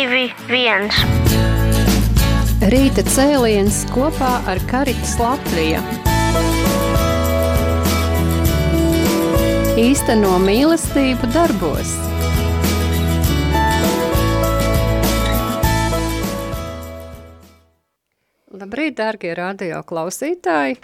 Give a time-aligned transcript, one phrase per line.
[0.00, 0.88] 321.
[2.72, 5.82] Rīta cēliens kopā ar Karitas Latviju.
[9.82, 11.92] Īsteno mīlestību darbos.
[18.56, 20.78] Labrīt, dārgie radio klausītāji!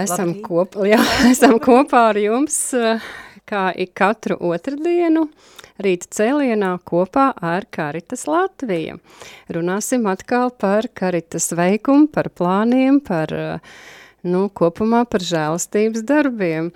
[0.00, 0.40] Esam, Labrīt.
[0.48, 3.12] kop, jā, esam kopā ar jums, eh,
[3.44, 5.28] kā ik katru otrdienu,
[5.82, 9.00] rīta cēlienā kopā ar Karitas Latviju.
[9.52, 13.58] Runāsim atkal par Karitas veikumu, par plāniem, par, eh,
[14.22, 16.72] nu, kopumā par žēlastības darbiem.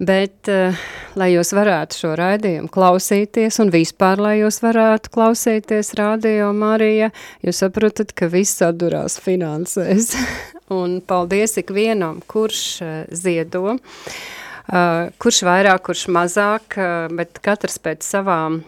[0.00, 0.74] Bet, uh,
[1.14, 7.12] lai jūs varētu šo raidījumu klausīties, un vispār, lai jūs varētu klausīties radio Marija,
[7.46, 10.16] jūs saprotat, ka viss sadurās finansēs.
[10.80, 14.43] un paldies ikvienam, kurš uh, ziedo, uh,
[15.20, 18.62] kurš vairāk, kurš mazāk, uh, bet katrs pēc savām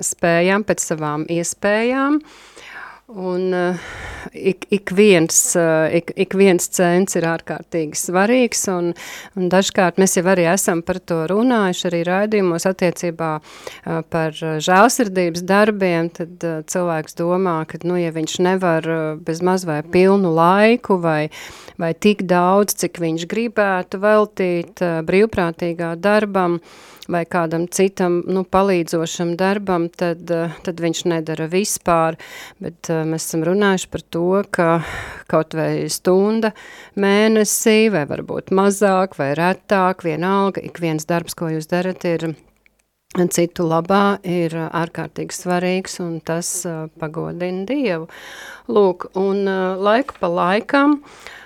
[0.00, 2.20] spējām, pēc savām iespējām.
[3.06, 3.74] Un uh,
[4.30, 8.92] ik, ik, viens, uh, ik, ik viens cents ir ārkārtīgi svarīgs, un,
[9.34, 14.54] un dažkārt mēs jau arī esam par to runājuši arī raidījumos attiecībā uh, par uh,
[14.62, 19.82] žēlsirdības darbiem, tad uh, cilvēks domā, ka, nu, ja viņš nevar uh, bez maz vai
[19.82, 21.26] pilnu laiku vai,
[21.82, 26.60] vai tik daudz, cik viņš gribētu veltīt uh, brīvprātīgā darbam,
[27.10, 32.18] vai kādam citam nu, palīdzošam darbam, tad, uh, tad viņš nedara vispār,
[32.62, 34.68] bet uh, mēs esam runājuši par to, ka
[35.32, 36.52] kaut vai stunda
[36.94, 42.32] mēnesī, vai varbūt mazāk, vai retāk, vienalga, ik viens darbs, ko jūs darat, ir
[43.32, 48.08] citu labā, ir ārkārtīgi svarīgs, un tas uh, pagodina Dievu.
[48.72, 51.00] Lūk, un uh, laiku pa laikam,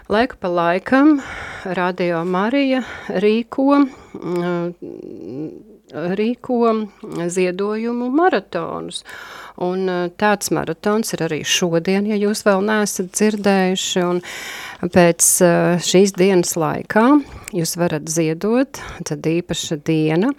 [0.09, 1.21] laiku pa laikam
[1.65, 3.81] Radio Marija rīko
[6.21, 6.59] rīko
[7.37, 9.03] ziedojumu maratonus.
[9.65, 9.89] Un
[10.21, 14.21] tāds maratons ir arī šodien, ja jūs vēl neesat dzirdējuši, un
[14.93, 15.31] pēc
[15.87, 17.07] šīs dienas laikā
[17.57, 20.33] jūs varat ziedot, tad īpaša diena,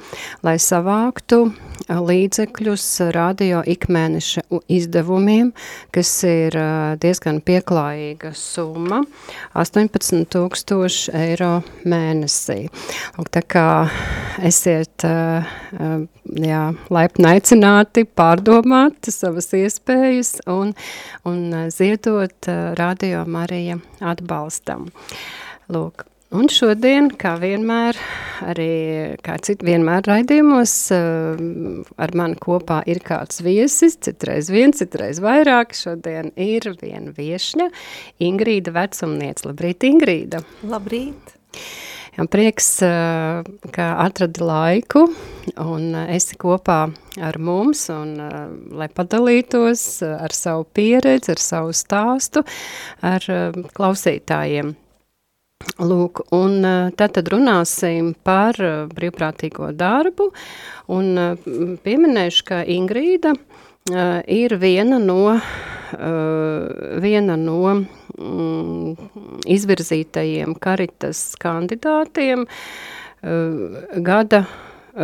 [0.45, 1.47] lai savāktu
[1.87, 2.85] līdzekļus
[3.15, 4.43] radio ikmēneša
[4.77, 5.53] izdevumiem,
[5.95, 6.57] kas ir
[7.01, 9.01] diezgan pieklājīga summa,
[9.57, 11.51] 18 tūkstoši eiro
[11.87, 12.67] mēnesī.
[13.17, 13.67] Un tā kā
[14.45, 16.63] esiet jā,
[16.93, 20.75] laipni aicināti pārdomāt savas iespējas un,
[21.27, 24.89] un ziedot radio Marija atbalstam.
[25.73, 27.95] Lūk, Un šodien, kā vienmēr,
[28.43, 28.71] arī
[29.23, 35.71] kā cit vienmēr raidījumos, ar mani kopā ir kāds viesis, citreiz viens, citreiz vairāk.
[35.77, 37.69] Šodien ir viena viešņa,
[38.27, 39.45] Ingrīda Vecumniec.
[39.47, 40.43] Labrīt, Ingrīda!
[40.67, 41.37] Labrīt!
[42.17, 42.67] Jā, prieks,
[43.75, 45.03] ka atradi laiku
[45.61, 46.77] un esi kopā
[47.21, 48.15] ar mums, un
[48.73, 52.41] lai padalītos ar savu pieredzi, ar savu stāstu,
[53.05, 53.21] ar
[53.77, 54.73] klausītājiem.
[55.77, 56.65] Lūk, un
[56.97, 58.57] tad, tad runāsim par
[58.97, 60.31] brīvprātīgo darbu,
[60.97, 61.13] un
[61.85, 63.35] pieminēšu, ka Ingrīda
[64.25, 65.37] ir viena no,
[67.05, 67.77] viena no
[68.17, 69.09] mm,
[69.57, 72.47] izvirzītajiem karitas kandidātiem
[74.05, 74.45] gada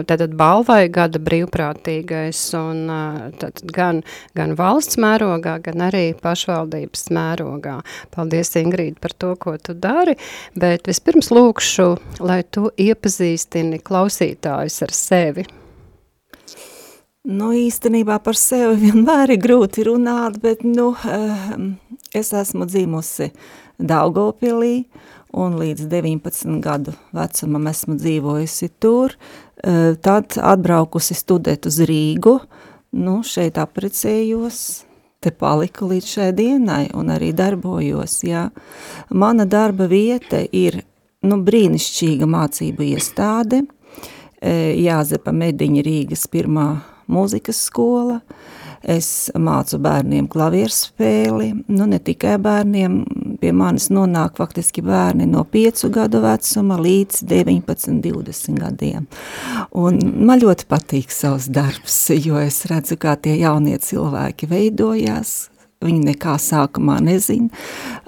[0.01, 2.87] tātad balvai gada brīvprātīgais un
[3.39, 4.01] tātad gan,
[4.37, 7.79] gan valsts mērogā, gan arī pašvaldības mērogā.
[8.15, 10.17] Paldies, Ingrīda, par to, ko tu dari,
[10.57, 11.89] bet vispirms lūkšu,
[12.25, 15.45] lai tu iepazīstini klausītājus ar sevi.
[17.23, 20.91] Nu, īstenībā par sevi vienmēr ir grūti runāt, bet, nu,
[22.11, 23.29] es esmu dzīmusi
[23.79, 24.83] Daugavpilī,
[25.33, 29.15] un līdz 19 gadu vecumam esmu dzīvojusi tur,
[30.03, 32.35] tad atbraukusi studēt uz Rīgu,
[32.99, 34.59] nu, šeit aprecējos,
[35.23, 38.49] te paliku līdz šai dienai un arī darbojos, jā.
[39.15, 40.83] Mana darba vieta ir,
[41.23, 43.63] nu, brīnišķīga mācību iestāde,
[44.43, 46.73] Jāzepa Mediņa Rīgas pirmā
[47.13, 48.19] mūzikas skola,
[48.83, 52.97] es mācu bērniem klavierspēli, nu ne tikai bērniem,
[53.39, 59.07] pie manis nonāk faktiski bērni no 5 gadu vecuma līdz 19, 20 gadiem.
[59.71, 65.33] Un man ļoti patīk savs darbs, jo es redzu, kā tie jaunie cilvēki veidojās,
[65.83, 67.49] viņi nekā sākumā nezina,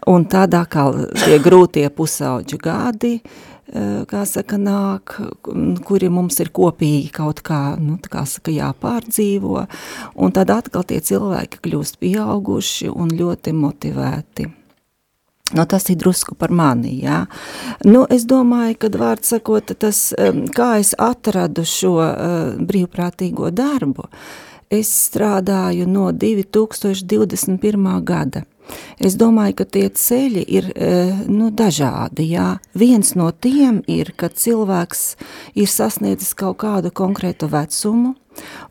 [0.07, 0.87] un tādā kā
[1.25, 3.17] tie grūtie pusauģu gadi,
[4.09, 5.15] kā saka, nāk,
[5.85, 9.65] kuri mums ir kopīgi kaut kā, nu, kā saka, jāpārdzīvo,
[10.21, 14.51] un tad atkal tie cilvēki kļūst pieauguši un ļoti motivēti.
[15.53, 17.25] Nu, tas ir drusku par mani, jā.
[17.85, 20.07] Nu, es domāju, kad vārds sakot, tas,
[20.57, 24.07] kā es atradu šo uh, brīvprātīgo darbu,
[24.73, 28.01] es strādāju no 2021.
[28.01, 28.41] gada.
[28.99, 30.69] Es domāju, ka tie ceļi ir
[31.27, 32.29] nu, dažādi.
[32.35, 32.47] Jā.
[32.73, 35.03] Viens no tiem ir, kad cilvēks
[35.59, 38.15] ir sasniedzis kaut kādu konkrētu vecumu,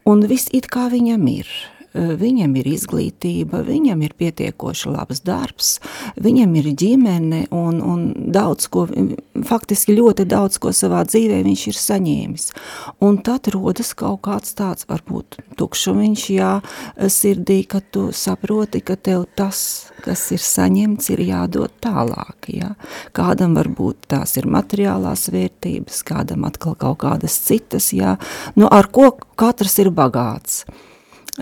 [0.09, 1.53] un viss it kā viņam ir
[1.95, 5.71] viņam ir izglītība, viņam ir pietiekoši labs darbs,
[6.21, 8.05] viņam ir ģimene un, un
[8.35, 8.87] daudz ko,
[9.47, 12.47] faktiski ļoti daudz ko savā dzīvē viņš ir saņēmis.
[13.05, 16.53] Un tad rodas kaut kāds tāds, varbūt tukšumiņš, jā,
[17.13, 19.61] sirdī, ka tu saproti, ka tev tas,
[20.05, 22.73] kas ir saņemts, ir jādod tālāk, jā.
[23.17, 28.17] Kādam varbūt tās ir materiālās vērtības, kādam atkal kaut kādas citas, jā.
[28.59, 30.65] Nu, ar ko katrs ir bagāts.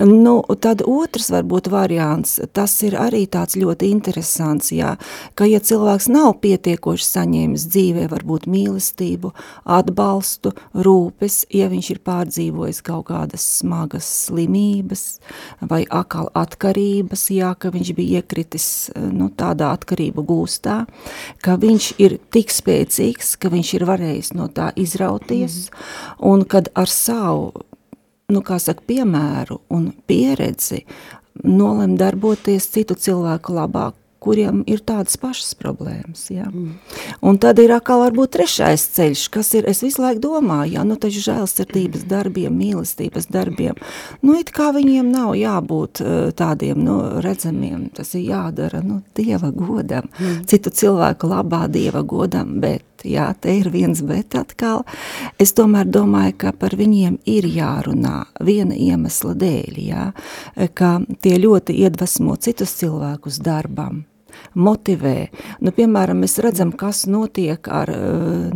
[0.00, 4.94] Nu, tad otrs varbūt variants, tas ir arī tāds ļoti interesants, jā,
[5.36, 9.34] ka ja cilvēks nav pietiekoši saņēmis dzīvē varbūt mīlestību,
[9.68, 15.02] atbalstu, rūpes, ja viņš ir pārdzīvojis kaut kādas smagas slimības
[15.60, 20.86] vai akal atkarības, jā, ka viņš bija iekritis nu, tādā atkarību gūstā,
[21.44, 25.84] ka viņš ir tik spēcīgs, ka viņš ir varējis no tā izrauties, mm.
[26.32, 27.68] un kad ar savu
[28.30, 30.84] nu, saka, piemēru un pieredzi
[31.42, 36.28] nolem darboties citu cilvēku labāk, kuriem ir tādas pašas problēmas.
[36.30, 36.46] Ja?
[36.46, 36.76] Mm.
[37.26, 40.94] Un tad ir atkal varbūt trešais ceļš, kas ir, es visu laiku domāju, ja, nu
[41.00, 43.78] taču žēlsirdības darbiem, mīlestības darbiem,
[44.22, 49.50] nu it kā viņiem nav jābūt uh, tādiem, nu, redzamiem, tas ir jādara, nu, Dieva
[49.50, 50.44] godam, mm.
[50.50, 54.84] citu cilvēku labā Dieva godam, bet jā, te ir viens bet atkal.
[55.42, 60.06] Es tomēr domāju, ka par viņiem ir jārunā viena iemesla dēļ, jā,
[60.78, 64.04] ka tie ļoti iedvesmo citus cilvēkus darbam
[64.54, 65.28] motivē.
[65.60, 67.92] Nu, piemēram, mēs redzam, kas notiek ar,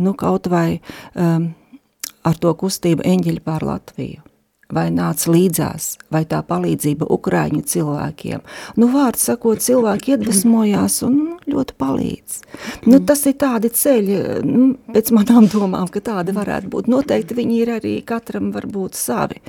[0.01, 0.79] nu, kaut vai
[1.13, 1.51] um,
[2.25, 4.25] ar to kustību eņģeļi pār Latviju
[4.73, 8.41] vai nāc līdzās, vai tā palīdzība Ukraiņu cilvēkiem.
[8.75, 12.37] Nu, vārds sakot, cilvēki iedvesmojās un ļoti palīdz.
[12.87, 14.17] Nu, tas ir tādi ceļi,
[14.47, 16.89] nu, pēc manām domām, ka tādi varētu būt.
[16.91, 19.41] Noteikti viņi ir arī katram varbūt savi.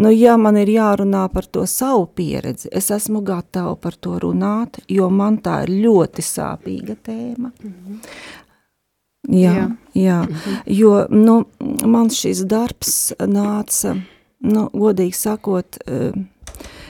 [0.00, 4.78] Nu, ja man ir jārunā par to savu pieredzi, es esmu gatava par to runāt,
[4.88, 7.50] jo man tā ir ļoti sāpīga tēma.
[7.50, 7.98] Mm -hmm.
[9.28, 9.68] Jā, jā.
[9.94, 10.22] jā.
[10.22, 10.62] Mm -hmm.
[10.66, 11.44] jo nu,
[11.86, 14.00] man šis darbs nāca
[14.40, 16.12] nu, godīgi sakot, e,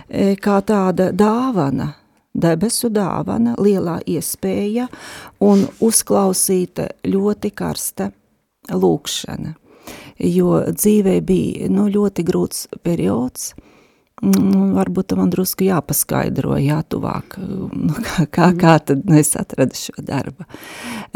[0.09, 1.93] e, kā tāda dāvana,
[2.35, 4.89] debesu dāvana, lielā iespēja
[5.45, 8.11] un uzklausīta ļoti karsta
[8.71, 9.55] lūkšana,
[10.31, 13.53] jo dzīvē bija nu, ļoti grūts periods,
[14.21, 17.39] Nu, varbūt man drusku jāpaskaidro, jātuvāk,
[17.87, 20.45] nu, kā, kā, kā tad es atradu šo darbu.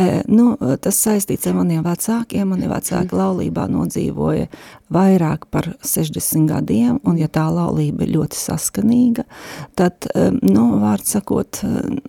[0.01, 2.49] E, nu, tas saistīts ar maniem vecākiem.
[2.55, 4.49] Mani vecāki laulībā nodzīvoja
[4.95, 9.27] vairāk par 60 gadiem, un ja tā laulība ir ļoti saskanīga,
[9.77, 12.01] tad, e, nu, vārds sakot, e,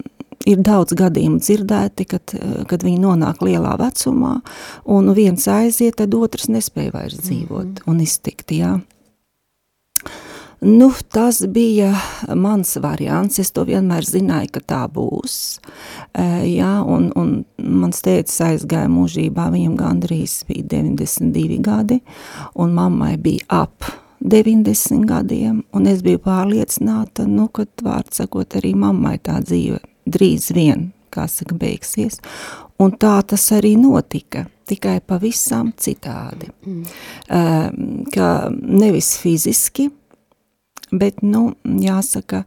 [0.50, 4.38] ir daudz gadījumu dzirdēti, kad, e, kad viņi nonāk lielā vecumā,
[4.96, 7.90] un viens aiziet, tad otrs nespēja vairs dzīvot mm -hmm.
[7.92, 8.78] un iztikt, jā.
[10.68, 11.92] Nu, tas bija
[12.36, 13.38] mans variants.
[13.40, 15.36] Es to vienmēr zināju, ka tā būs.
[16.50, 22.00] Jā, un, un mans tēcis aizgāja mūžībā, viņam gandrīz bija 92 gadi,
[22.58, 23.86] un mammai bija ap
[24.26, 30.50] 90 gadiem, un es biju pārliecināta, nu, kad vārds sakot, arī mammai tā dzīve drīz
[30.56, 32.18] vien, kā saka, beigsies.
[32.82, 36.50] Un tā tas arī notika, tikai pavisam citādi.
[36.66, 38.10] Mm.
[38.18, 39.92] Ka nevis fiziski,
[41.02, 42.44] bet, nu, jāsaka,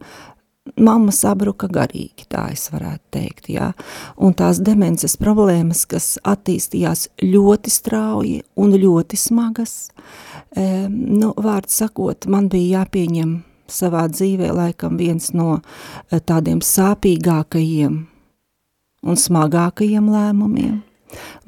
[0.77, 3.71] mamma sabruka garīgi, tā es varētu teikt, jā.
[4.21, 9.75] Un tās demences problēmas, kas attīstījās ļoti strauji un ļoti smagas,
[10.55, 13.39] e, nu, vārds sakot, man bija jāpieņem
[13.69, 17.99] savā dzīvē laikam viens no e, tādiem sāpīgākajiem
[18.99, 20.79] un smagākajiem lēmumiem.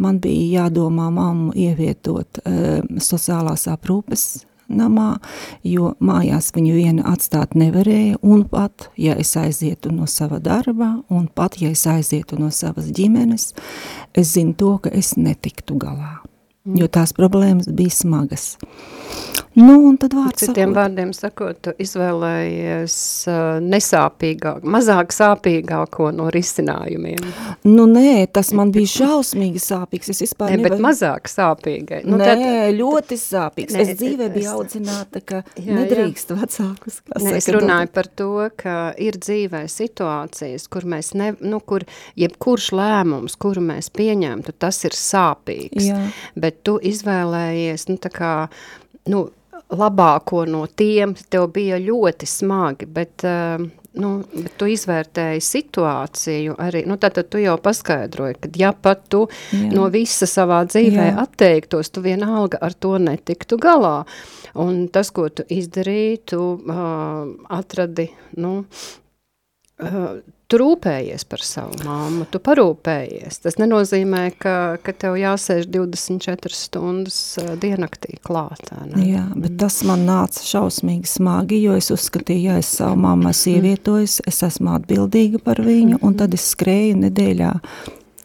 [0.01, 4.24] Man bija jādomā mammu ievietot e, sociālās aprūpes
[4.78, 5.16] namā,
[5.68, 11.28] jo mājās viņu vienu atstāt nevarēja, un pat, ja es aizietu no sava darba, un
[11.28, 13.51] pat, ja es aizietu no savas ģimenes,
[14.13, 16.20] es zinu to, ka es netiktu galā,
[16.78, 18.56] jo tās problēmas bija smagas.
[19.51, 22.94] Nu, un tad vārds Citiem sakot, vārdiem sakot, tu izvēlējies
[23.27, 27.25] uh, nesāpīgāk, mazāk sāpīgāko no risinājumiem.
[27.68, 30.13] Nu, nē, tas man bija šausmīgi sāpīgs.
[30.13, 30.77] Es vispār ne, nevar...
[30.77, 32.00] bet mazāk sāpīgai.
[32.08, 32.44] Nu, nē, tad...
[32.77, 33.75] ļoti sāpīgs.
[33.75, 34.53] Nē, es dzīvē biju es...
[34.56, 36.38] audzināta, ka jā, nedrīkst jā.
[36.39, 37.01] vecākus.
[37.20, 41.84] Nē, es runāju par to, ka ir dzīvē situācijas, kur mēs, ne, nu, kur
[42.20, 45.91] jebkurš lēmums, kuru mēs pieņemtu, tas ir sāpīgs.
[45.91, 46.00] Jā.
[46.39, 48.32] Bet tu izvēlējies, nu, tā kā,
[49.10, 49.27] nu,
[49.72, 53.62] labāko no tiem, tev bija ļoti smagi, bet, uh,
[54.01, 59.24] nu, bet tu izvērtēji situāciju arī, nu tātad tu jau paskaidroji, ka ja pat tu
[59.51, 59.70] Jā.
[59.72, 61.15] no visa savā dzīvē Jā.
[61.24, 64.01] atteiktos, tu vienalga ar to netiktu galā.
[64.60, 67.24] Un tas, ko tu izdarīji, tu uh,
[67.55, 68.10] atradi,
[68.43, 68.58] nu,
[69.79, 70.10] uh,
[70.51, 73.39] tu rūpējies par savu māmu, tu parūpējies.
[73.46, 78.81] Tas nenozīmē, ka, ka tev jāsēž 24 stundas uh, dienaktī klātā.
[78.91, 79.05] Ne?
[79.13, 83.58] Jā, bet tas man nāca šausmīgi smagi, jo es uzskatīju, ja es savu mammu esmu
[83.58, 87.53] ievietojusi, es esmu atbildīga par viņu, un tad es skrēju nedēļā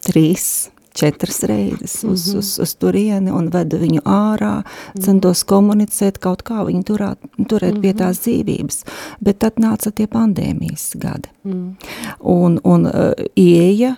[0.07, 0.49] trīs
[0.97, 2.37] četras reizes uz, mm -hmm.
[2.39, 4.63] uz, uz turieni un vedu viņu ārā,
[4.99, 7.81] centos komunicēt, kaut kā viņu turāt, turēt mm -hmm.
[7.81, 7.97] pie mhm.
[7.97, 8.83] tās dzīvības.
[9.19, 11.29] Bet tad nāca tie pandēmijas gadi.
[11.43, 11.75] Mm.
[12.19, 13.95] Un, un uh, ieja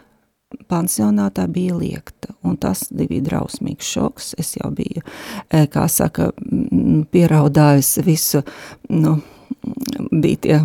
[0.70, 4.34] pansionātā bija liekta, un tas bija drausmīgs šoks.
[4.38, 5.02] Es jau biju,
[5.50, 6.32] kā saka,
[7.12, 8.42] pieraudājusi visu,
[8.90, 9.20] nu,
[10.12, 10.60] bija tie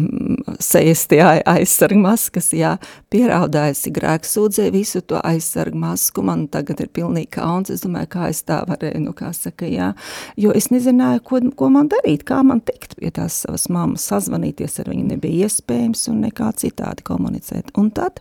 [0.60, 2.74] sejas tie aizsarga maskas, jā,
[3.12, 8.28] pieraudājusi grēku sūdzē visu to aizsarga masku, man tagad ir pilnīgi kauns, es domāju, kā
[8.32, 9.92] es tā varēju, nu kā saka, jā,
[10.40, 14.80] jo es nezināju, ko, ko man darīt, kā man tikt pie tās savas mammas, sazvanīties
[14.82, 17.74] ar viņu nebija iespējams un nekā citādi komunicēt.
[17.80, 18.20] Un tad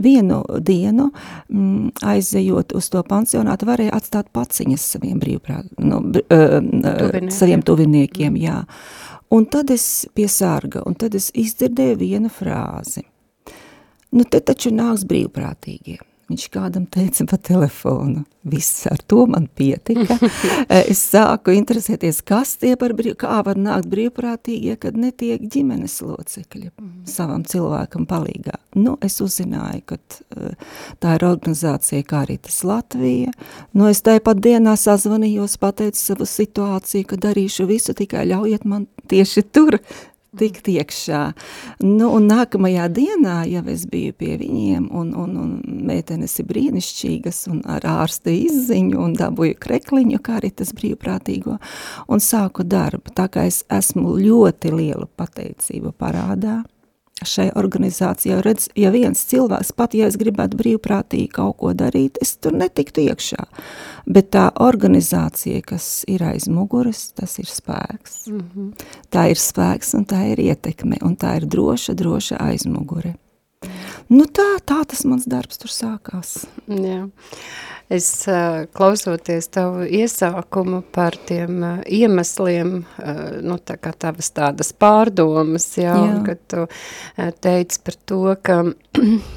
[0.00, 7.32] vienu dienu mm, aizejot uz to pansionātu varēja atstāt paciņas saviem brīvprāt, nu, uh, uh,
[7.32, 8.62] saviem tuviniekiem, jā.
[9.32, 13.06] Un tad es pie sārga, un tad es izdzirdēju vienu frāzi.
[14.12, 16.02] Nu, te taču nāks brīvprātīgie.
[16.30, 18.22] Viņš kādam teica pa telefonu.
[18.48, 20.16] Viss ar to man pietika.
[20.90, 26.70] es sāku interesēties, kas tie par brīv, kā var nākt brīvprātīgie, kad netiek ģimenes locekļi
[26.70, 26.92] mhm.
[27.10, 28.56] savam cilvēkam palīgā.
[28.78, 33.34] Nu, es uzzināju, ka uh, tā ir organizācija Karitas Latvija.
[33.76, 39.44] Nu, es tāpat dienā sazvanījos, pateicu savu situāciju, ka darīšu visu, tikai ļaujiet man tieši
[39.52, 39.78] tur
[40.38, 41.22] tikt iekšā.
[41.84, 47.44] Nu, un nākamajā dienā, ja es biju pie viņiem, un, un, un meitenes ir brīnišķīgas,
[47.52, 51.58] un ar ārste izziņu, un dabūju krekliņu, kā arī tas brīvprātīgo,
[52.08, 53.12] un sāku darbu.
[53.16, 56.62] Tā kā es esmu ļoti lielu pateicību parādā,
[57.28, 58.40] šai organizācijai.
[58.44, 63.06] Redz, ja viens cilvēks, pat ja es gribētu brīvprātīgi kaut ko darīt, es tur netiktu
[63.06, 63.46] iekšā.
[64.06, 68.26] Bet tā organizācija, kas ir aiz muguras, tas ir spēks.
[68.26, 68.72] Mm -hmm.
[69.10, 73.14] Tā ir spēks un tā ir ietekme, un tā ir droša, droša aizmugure.
[74.08, 76.46] Nu tā, tā tas mans darbs tur sākās.
[76.66, 77.08] Jā.
[77.92, 78.06] Es
[78.76, 82.70] klausoties tavu iesākumu par tiem iemesliem,
[83.42, 86.22] nu tā kā tavas tādas pārdomas, jā, jā.
[86.26, 86.66] kad tu
[87.44, 88.62] teici par to, ka,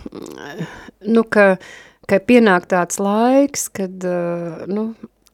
[1.16, 1.48] nu, ka,
[2.08, 4.08] ka pienāk tāds laiks, kad,
[4.72, 4.88] nu,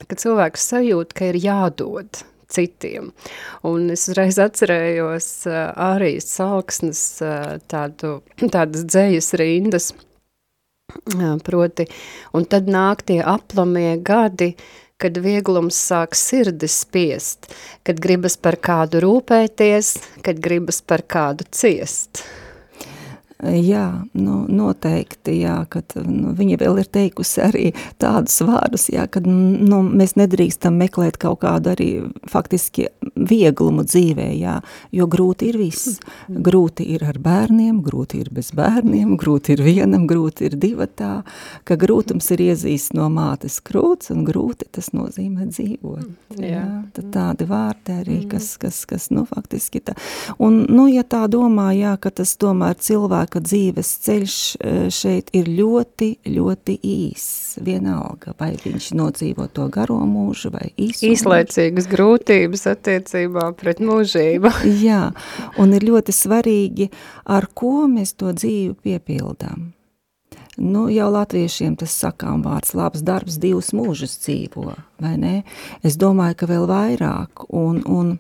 [0.08, 3.12] kad cilvēks sajūt, ka ir jādod citiem.
[3.68, 7.04] Un es uzreiz atcerējos arī salksnes
[7.72, 9.92] tādu, tādas dzējas rindas,
[11.48, 11.88] Proti,
[12.38, 14.54] un tad nāk tie aplamie gadi,
[15.02, 17.50] kad vieglums sāk sirdis spiest,
[17.88, 19.96] kad gribas par kādu rūpēties,
[20.26, 22.24] kad gribas par kādu ciest.
[23.42, 27.64] Jā, nu, noteikti, jā, kad nu, viņa vēl ir teikusi arī
[28.02, 31.88] tādus vārdus, jā, kad nu, mēs nedrīkstam meklēt kaut kādu arī
[32.30, 34.60] faktiski vieglumu dzīvē, jā,
[34.94, 35.98] jo grūti ir viss.
[36.30, 41.24] Grūti ir ar bērniem, grūti ir bez bērniem, grūti ir vienam, grūti ir divatā,
[41.66, 46.38] ka grūtums ir iezīst no mātes krūts un grūti tas nozīmē dzīvot.
[46.38, 49.98] Jā, jā tad tādi vārdi arī, kas, kas, kas, nu, faktiski tā.
[50.38, 55.30] Un, nu, ja tā domā, jā, ka tas tomēr cilvēks cilvēka dzīves ceļš eh, šeit
[55.34, 57.58] ir ļoti, ļoti īs.
[57.62, 64.50] Vienalga, vai viņš nodzīvo to garo mūžu vai īsu Īslaicīgas grūtības attiecībā pret mūžību.
[64.86, 65.12] Jā,
[65.58, 66.90] un ir ļoti svarīgi,
[67.26, 69.74] ar ko mēs to dzīvi piepildām.
[70.58, 75.44] Nu, jau latviešiem tas sakām vārds labs darbs divus mūžus dzīvo, vai ne?
[75.82, 78.18] Es domāju, ka vēl vairāk, un, un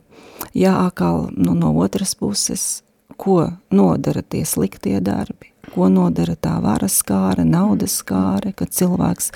[0.55, 2.81] jā, akal, nu, no otras puses,
[3.21, 9.29] ko nodara tie sliktie darbi, ko nodara tā varas skāra, naudas skāra, kad cilvēks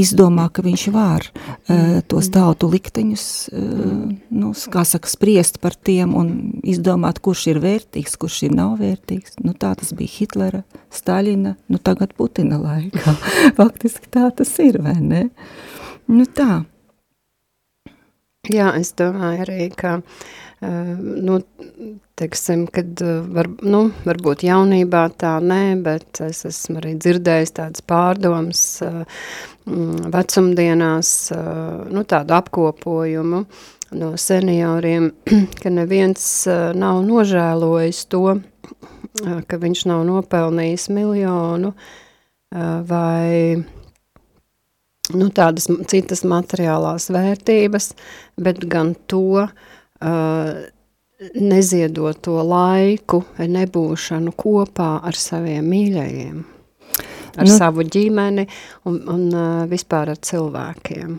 [0.00, 4.00] izdomā, ka viņš var uh, tos tautu likteņus, uh,
[4.40, 6.32] nu, kā saka, spriest par tiem un
[6.66, 9.38] izdomāt, kurš ir vērtīgs, kurš ir nav vērtīgs.
[9.44, 10.64] Nu, tā tas bija Hitlera,
[10.94, 13.14] Staļina, nu tagad Putina laikā.
[13.60, 15.22] Faktiski tā tas ir, vai ne?
[16.10, 16.64] Nu tā.
[18.48, 20.28] Jā, es domāju arī, ka uh,
[20.60, 21.38] nu,
[22.18, 22.98] teiksim, kad
[23.30, 29.22] var, nu, varbūt jaunībā tā nē, bet es esmu arī dzirdējis tādas pārdomas uh,
[30.14, 33.44] vecumdienās, uh, nu, tādu apkopojumu
[34.02, 35.12] no senioriem,
[35.62, 36.26] ka neviens
[36.74, 38.24] nav nožēlojis to,
[39.18, 41.72] ka viņš nav nopelnījis miljonu
[42.90, 43.56] vai
[45.14, 47.90] nu, tādas citas materiālās vērtības,
[48.44, 49.56] bet gan to uh,
[51.34, 56.42] neziedot to laiku, nebūšanu kopā ar saviem mīļajiem,
[57.34, 58.46] ar nu, savu ģimeni
[58.86, 59.24] un, un
[59.70, 61.18] vispār ar cilvēkiem.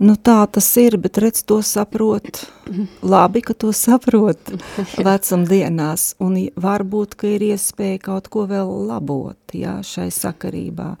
[0.00, 2.46] Nu, tā tas ir, bet redz, to saprot.
[3.04, 4.48] Labi, ka to saprot
[5.08, 10.94] vecumdienās, un varbūt, ka ir iespēja kaut ko vēl labot, jā, šai sakarībā.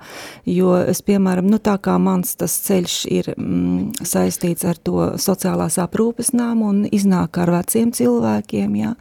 [0.44, 5.80] Jo es, piemēram, nu tā kā mans tas ceļš ir mm, saistīts ar to sociālās
[5.80, 8.94] aprūpes nāmu un iznāk ar veciem cilvēkiem, jā,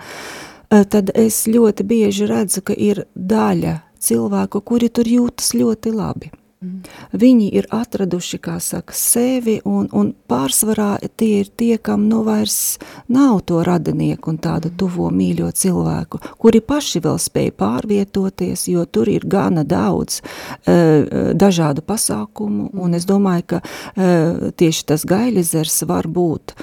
[0.71, 6.31] eh, tad es ļoti bieži redzu, ka ir daļa cilvēku, kuri tur jūtas ļoti labi.
[6.59, 6.81] Mm.
[7.15, 12.75] Viņi ir atraduši, kā saka, sevi, un, un pārsvarā tie ir tie, kam nu vairs
[13.07, 19.07] nav to radinieku un tādu tuvo mīļo cilvēku, kuri paši vēl spēj pārvietoties, jo tur
[19.07, 26.11] ir gana daudz uh, dažādu pasākumu, un es domāju, ka uh, tieši tas gaļizers var
[26.11, 26.57] būt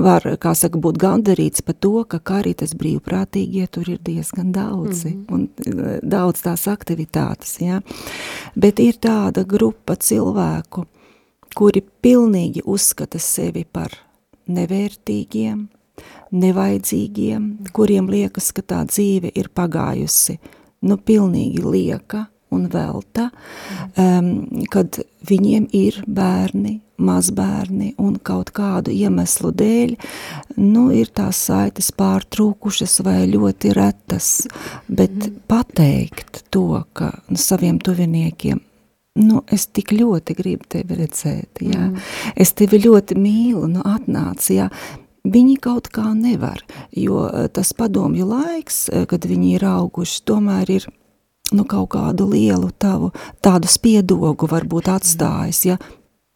[0.00, 5.24] var, kā saka, būt gandarīts par to, ka karitas brīvprātīgie tur ir diezgan daudzi mm
[5.28, 5.34] -hmm.
[5.34, 7.80] un e, daudz tās aktivitātes, ja?
[8.54, 10.86] bet ir tāda grupa cilvēku,
[11.54, 13.90] kuri pilnīgi uzskata sevi par
[14.46, 15.68] nevērtīgiem,
[16.30, 20.38] nevajadzīgiem, kuriem liekas, ka tā dzīve ir pagājusi,
[20.80, 23.28] nu, pilnīgi lieka, un velta,
[23.96, 24.32] um,
[24.72, 29.94] kad viņiem ir bērni, mazbērni un kaut kādu iemeslu dēļ,
[30.60, 34.32] nu, ir tās saites pārtrūkušas vai ļoti retas,
[34.88, 35.40] bet mm.
[35.50, 38.60] pateikt to, ka nu, saviem tuviniekiem,
[39.22, 42.10] nu, es tik ļoti gribu tevi redzēt, jā, mm.
[42.36, 44.70] es tevi ļoti mīlu, nu, atnāc, jā,
[45.22, 46.64] Viņi kaut kā nevar,
[46.98, 50.88] jo eh, tas padomju laiks, eh, kad viņi ir auguši, tomēr ir
[51.56, 53.12] nu, kaut kādu lielu tavu,
[53.44, 55.78] tādu spiedogu varbūt atstājis, ja,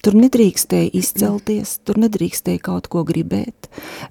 [0.05, 3.67] Tur nedrīkstēja izcelties, tur nedrīkstēja kaut ko gribēt.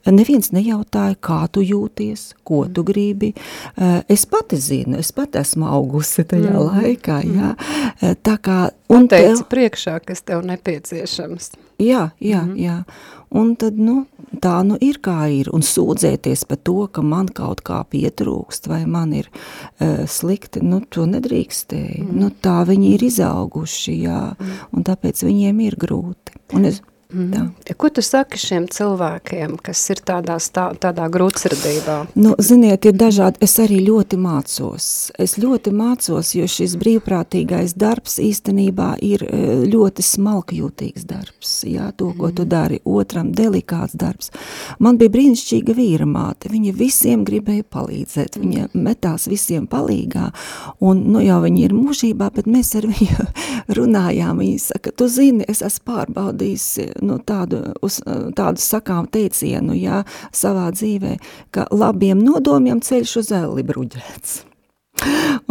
[0.09, 3.29] Neviens nejautāja, kā tu jūties, ko tu gribi.
[3.31, 6.65] Eh, es pati zinu, es pati esmu augusi tajā mm.
[6.73, 7.53] laikā, jā.
[8.01, 8.57] Eh, tā kā...
[8.91, 9.47] Un teici tev...
[9.53, 11.53] priekšā, kas tev nepieciešams.
[11.77, 12.65] Jā, jā, mm -hmm.
[12.65, 12.83] jā.
[13.29, 14.05] Un tad, nu,
[14.41, 18.85] tā nu ir kā ir, un sūdzēties par to, ka man kaut kā pietrūkst, vai
[18.85, 19.29] man ir
[19.81, 22.03] uh, slikti, nu, to nedrīkstēja.
[22.03, 22.19] Mm.
[22.19, 24.51] Nu, tā viņi ir izauguši, jā, mm.
[24.71, 26.31] un tāpēc viņiem ir grūti.
[26.53, 26.81] Un es,
[27.13, 27.31] Mm.
[27.31, 27.75] Tā.
[27.77, 31.97] Ko tu saki šiem cilvēkiem, kas ir tādā, stā, tādā grūtsirdībā?
[32.17, 34.87] Nu, ziniet, ir dažādi, es arī ļoti mācos.
[35.21, 41.53] Es ļoti mācos, jo šis brīvprātīgais darbs īstenībā ir e, ļoti smalkjūtīgs darbs.
[41.69, 44.31] Jā, to, ko tu dari, otram delikāts darbs.
[44.81, 50.31] Man bija brīnišķīga vīra māte, viņa visiem gribēja palīdzēt, viņa metās visiem palīgā,
[50.81, 53.29] un nu jau viņa ir mūžībā, bet mēs ar viņu
[53.77, 56.69] runājām, viņa saka, tu zini, es esmu pārbaudījis
[57.01, 57.99] nu, tādu, uz,
[58.38, 60.03] tādu sakām teicienu jā,
[60.36, 61.15] savā dzīvē,
[61.55, 64.43] ka labiem nodomiem ceļš uz elli bruģēts.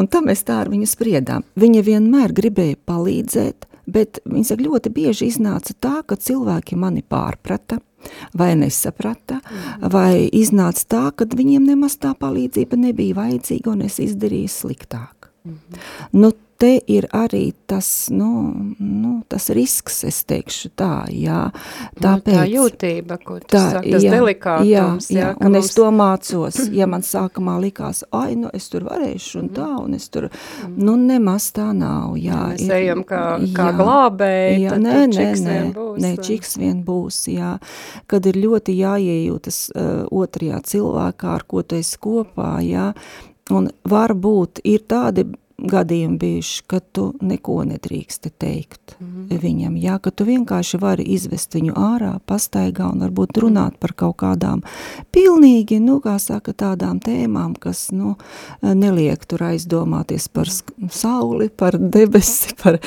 [0.00, 1.44] Un tam mēs tā ar viņu spriedām.
[1.60, 7.80] Viņa vienmēr gribēja palīdzēt, bet viņa ļoti bieži iznāca tā, ka cilvēki mani pārprata,
[8.36, 9.90] vai nesaprata, mm.
[9.92, 15.30] vai iznāca tā, ka viņiem nemaz tā palīdzība nebija vajadzīga un es izdarīju sliktāk.
[15.44, 15.78] Mm.
[16.20, 18.28] Nu, te ir arī tas, nu,
[18.78, 21.48] nu, tas risks, es teikšu tā, jā.
[21.98, 24.70] Tāpēc, nu, tā jūtība, ko tu tā, saki, tas jā, delikātums.
[24.70, 25.70] Jā, jā, jā un mums...
[25.70, 29.98] es to mācos, ja man sākumā likās, ai, nu, es tur varēšu un tā, un
[29.98, 30.28] es tur,
[30.70, 32.40] nu, nemaz tā nav, jā.
[32.54, 33.24] Mēs ir, ejam kā,
[33.56, 36.00] kā jā, glābēji, jā, tad nē, nē, nē, būs.
[36.04, 37.54] Nē, čiks vien būs, jā.
[38.10, 42.92] Kad ir ļoti jāiejūtas uh, otrajā cilvēkā, ar ko tu esi kopā, jā,
[43.52, 45.26] un varbūt ir tādi
[45.58, 49.40] gadījumi bijuši, ka tu neko nedrīksti teikt mm -hmm.
[49.42, 54.16] viņam, jā, ka tu vienkārši vari izvest viņu ārā, pastaigā un varbūt runāt par kaut
[54.16, 54.62] kādām
[55.12, 58.16] pilnīgi, nu, kā saka, tādām tēmām, kas, nu,
[58.62, 60.46] neliek tur aizdomāties par
[60.90, 62.78] sauli, par debesi, par,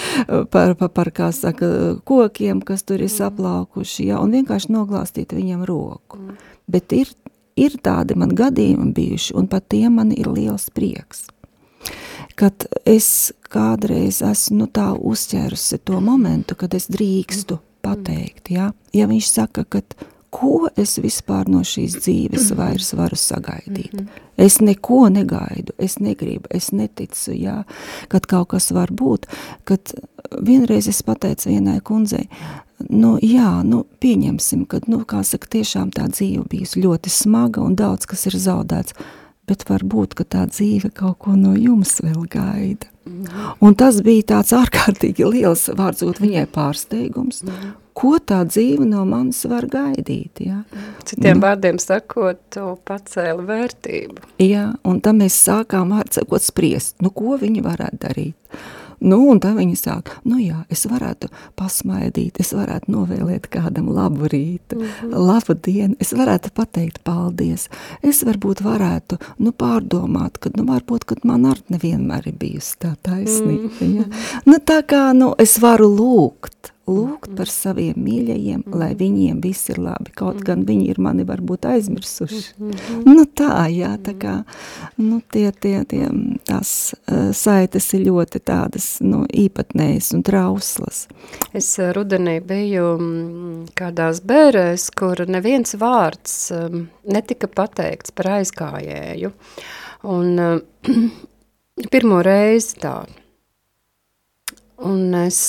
[0.51, 5.63] par, par, par kā saka, kokiem, kas tur ir saplaukuši, jā, un vienkārši noglāstīt viņam
[5.63, 6.17] roku.
[6.17, 6.35] Mm.
[6.67, 7.07] Bet ir,
[7.55, 11.27] ir tādi man gadījumi bijuši, un pat tiem man ir liels prieks
[12.37, 19.07] kad es kādreiz esmu nu, tā uzķērusi to momentu, kad es drīkstu pateikt, ja, ja
[19.09, 19.81] viņš saka, ka
[20.29, 22.57] ko es vispār no šīs dzīves Mhm.
[22.59, 24.05] vairs varu sagaidīt.
[24.37, 27.63] Es neko negaidu, es negribu, es neticu, jā,
[28.09, 29.25] kad kaut kas var būt,
[29.65, 29.93] kad
[30.41, 32.27] vienreiz es pateicu vienai kundzei,
[32.89, 37.75] nu jā, nu pieņemsim, kad, nu, kā saka, tiešām tā dzīve bijusi ļoti smaga un
[37.75, 38.93] daudz kas ir zaudēts,
[39.47, 42.91] bet varbūt, tā dzīve kaut ko no jums vēl gaida.
[43.63, 47.43] Un tas bija tāds ārkārtīgi liels vārdzot viņai pārsteigums,
[47.97, 50.61] ko tā dzīve no manis var gaidīt, jā.
[51.07, 54.27] Citiem vārdiem sakot, tu pacēli vērtību.
[54.43, 58.59] Jā, un tad mēs sākām ar sakot spriest, nu ko viņi varētu darīt.
[58.99, 61.29] Nu, un tad viņi sāk, nu jā, es varētu
[61.59, 65.27] pasmaidīt, es varētu novēlēt kādam labu rītu, mm -hmm.
[65.27, 67.69] labu dienu, es varētu pateikt paldies,
[68.01, 72.95] es varbūt varētu, nu, pārdomāt, ka, nu, varbūt, kad man arī nevienmēr ir bijusi tā
[73.01, 73.95] taisnība, mm -hmm.
[73.95, 74.03] ja?
[74.45, 79.79] Nu, tā kā, nu, es varu lūgt, lūgt par saviem mīļajiem, lai viņiem viss ir
[79.83, 82.55] labi, kaut gan viņi ir mani varbūt aizmirsuši.
[83.03, 84.35] Nu tā, jā, tā kā,
[85.01, 86.07] nu tie, tie, tie,
[86.47, 91.05] tās uh, saites ir ļoti tādas, nu, īpatnējas un trauslas.
[91.57, 92.87] Es uh, rudenī biju
[93.77, 99.33] kādās bērēs, kur neviens vārds um, netika pateikts par aizgājēju.
[100.07, 100.59] Un uh,
[101.93, 103.01] pirmo reizi tā,
[104.77, 105.39] Un es,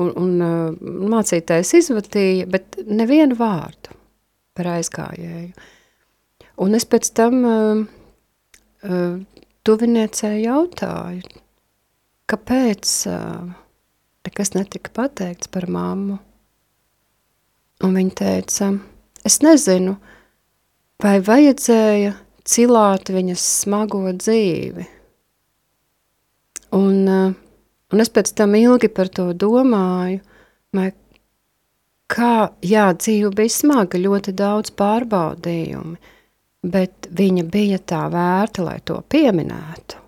[0.00, 3.92] un, un mācītājs izvatīja, bet nevienu vārdu
[4.56, 5.52] par aizgājēju.
[6.64, 7.82] Un es pēc tam uh,
[8.88, 9.18] uh,
[9.68, 11.42] tuviniecē jautāju,
[12.32, 13.52] kāpēc uh,
[14.28, 16.18] nekas netika pateikts par mammu.
[17.82, 18.72] Un viņa teica,
[19.26, 19.96] es nezinu,
[21.02, 22.14] vai vajadzēja
[22.46, 24.86] cilāt viņas smago dzīvi.
[26.78, 27.32] Un uh,
[27.92, 30.22] Un es pēc tam ilgi par to domāju,
[32.12, 35.96] kā, jā, dzīve bija smaga, ļoti daudz pārbaudījumi,
[36.72, 40.00] bet viņa bija tā vērta, lai to pieminētu.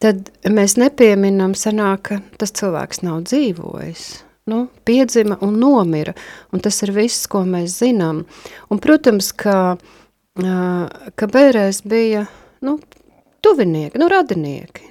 [0.00, 4.04] Tad mēs nepieminam, sanāk, ka tas cilvēks nav dzīvojis.
[4.48, 6.14] Nu, piedzima un nomira,
[6.50, 8.22] un tas ir viss, ko mēs zinām.
[8.72, 9.76] Un, protams, ka,
[10.40, 12.24] ka bērēs bija
[12.64, 12.78] nu,
[13.44, 14.88] tuvinieki, nu, radinieki.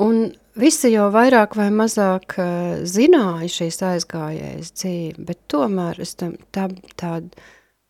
[0.00, 6.36] Un visi jau vairāk vai mazāk uh, zināja šīs aizgājējas dzīvi, bet tomēr es tam,
[6.54, 6.68] tā,
[7.00, 7.18] tā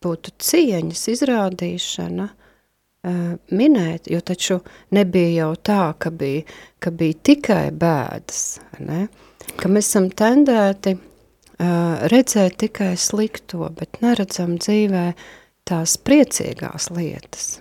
[0.03, 4.59] būtu cieņas izrādīšana uh, minēt, jo taču
[4.97, 6.43] nebija jau tā, ka bija,
[6.83, 9.05] ka bija tikai bēdas, ne?
[9.61, 15.11] ka mēs esam tendēti uh, redzēt tikai slikto, bet neredzam dzīvē
[15.69, 17.59] tās priecīgās lietas.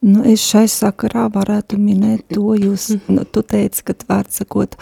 [0.00, 4.76] Nu, es šai sakarā varētu minēt to, jūs, nu, tu teici, ka vārds sakot,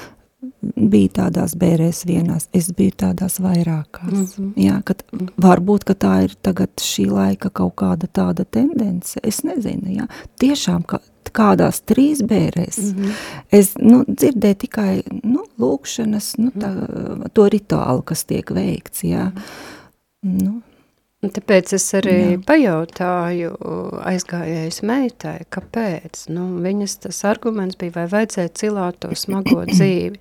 [0.74, 4.12] bija tādās bērēs vienās, es biju tādās vairākās.
[4.12, 4.53] Mm -hmm.
[4.57, 5.03] Jā, kad
[5.37, 10.07] varbūt, ka tā ir tagad šī laika kaut kāda tāda tendence, es nezinu, jā.
[10.40, 11.00] Tiešām, ka
[11.35, 13.12] kādās trīs bērēs, mm -hmm.
[13.50, 16.70] es, nu, dzirdēju tikai, nu, lūkšanas, nu, tā,
[17.33, 19.24] to rituālu, kas tiek veikts, jā.
[19.24, 20.44] Mm -hmm.
[20.44, 20.62] Nu,
[21.24, 22.40] Un tāpēc es arī Jā.
[22.44, 23.54] pajautāju
[24.04, 26.26] aizgājējas meitai, kāpēc.
[26.34, 30.20] Nu, viņas tas arguments bija, vai vajadzēja cilāt to smago dzīvi.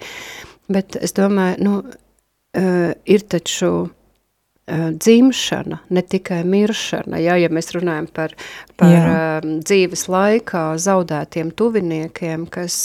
[0.72, 7.20] Bet es domāju, nu, uh, ir taču uh, dzimšana, ne tikai miršana.
[7.20, 8.38] Jā, ja mēs runājam par,
[8.80, 12.80] par uh, dzīves laikā zaudētiem tuviniekiem, kas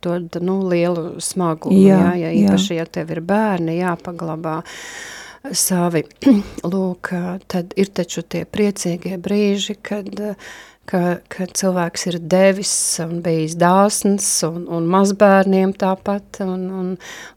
[0.00, 2.86] dod nu, lielu smagumu, jā, jā, ja īpaši, jā.
[2.86, 4.60] ja tev ir bērni jāpaglabā.
[4.64, 5.18] Uh,
[5.52, 6.04] savi.
[6.72, 7.12] Lūk,
[7.50, 10.10] tad ir taču tie priecīgie brīži, kad,
[10.90, 12.74] ka, kad cilvēks ir devis
[13.04, 16.90] un bijis dāsns un, un mazbērniem tāpat un, un,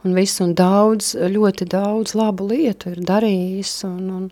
[0.03, 4.27] un visu un daudz, ļoti daudz labu lietu ir darījis un, un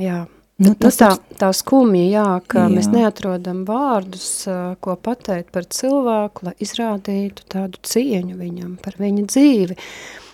[0.00, 0.24] jā.
[0.58, 2.70] Nu, tas nu, tā, tā skumja, jā, ka jā.
[2.72, 4.48] mēs neatrodam vārdus,
[4.82, 9.76] ko pateikt par cilvēku, lai izrādītu tādu cieņu viņam, par viņa dzīvi.
[9.78, 10.27] Uh,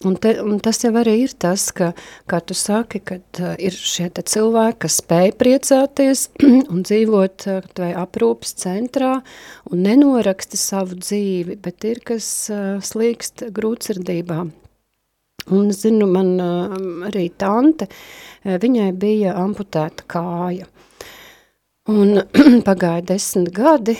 [0.00, 1.90] Un, te, un tas jau arī ir tas, ka,
[2.24, 6.22] kā tu saki, kad uh, ir šie cilvēki, kas spēj priecāties
[6.72, 9.18] un dzīvot uh, vai aprūpas centrā
[9.68, 14.40] un nenoraksta savu dzīvi, bet ir, kas uh, slīkst grūtsirdībā.
[15.52, 20.64] Un, zinu, man uh, arī tante, uh, viņai bija amputēta kāja.
[21.90, 22.20] Un
[22.68, 23.96] pagāja desmit gadi,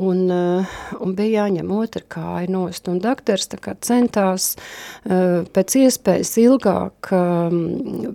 [0.00, 2.88] un, uh, un bija jāņem otra kāja nost.
[2.90, 3.46] Un doktors
[3.86, 7.60] centās uh, pēc iespējas ilgāk, um,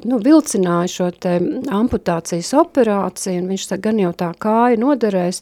[0.03, 1.37] nu, vilcināja šo te
[1.71, 5.41] amputācijas operāciju, un viņš tā gan jau tā kāja noderēs,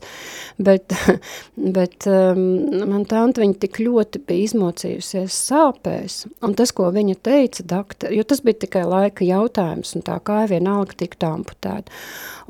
[0.62, 0.93] bet,
[1.78, 2.43] bet um,
[2.91, 6.19] man tante viņa tik ļoti bija izmocījusies sāpēs.
[6.45, 10.54] Un tas, ko viņa teica, doktor, jo tas bija tikai laika jautājums, un tā kāja
[10.54, 12.04] vienalga tiktu amputēta.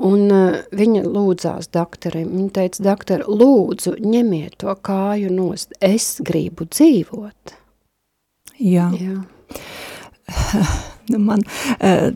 [0.04, 6.68] Un uh, viņa lūdzās doktorim, viņa teica, doktor, lūdzu, ņemiet to kāju nost, es gribu
[6.70, 7.56] dzīvot.
[8.56, 8.90] Jā.
[8.96, 9.20] Jā.
[11.08, 11.42] Nu, man,
[11.78, 12.12] eh,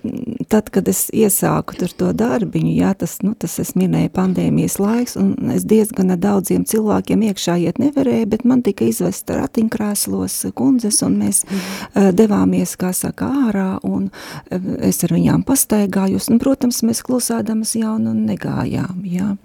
[0.49, 5.53] tad, kad es iesāku to darbiņu, jā, tas, nu, tas es minēju pandēmijas laiks, un
[5.55, 11.45] es diezgan daudziem cilvēkiem iekšā iet nevarēju, bet man tika izvest ratiņkrēslos kundzes, un mēs
[11.47, 12.11] mm.
[12.19, 14.11] devāmies, kā saka, ārā, un
[14.51, 14.59] eh,
[14.91, 19.37] es ar viņām pastaigājos, un, protams, mēs klusādamas jau nu negājām, jā.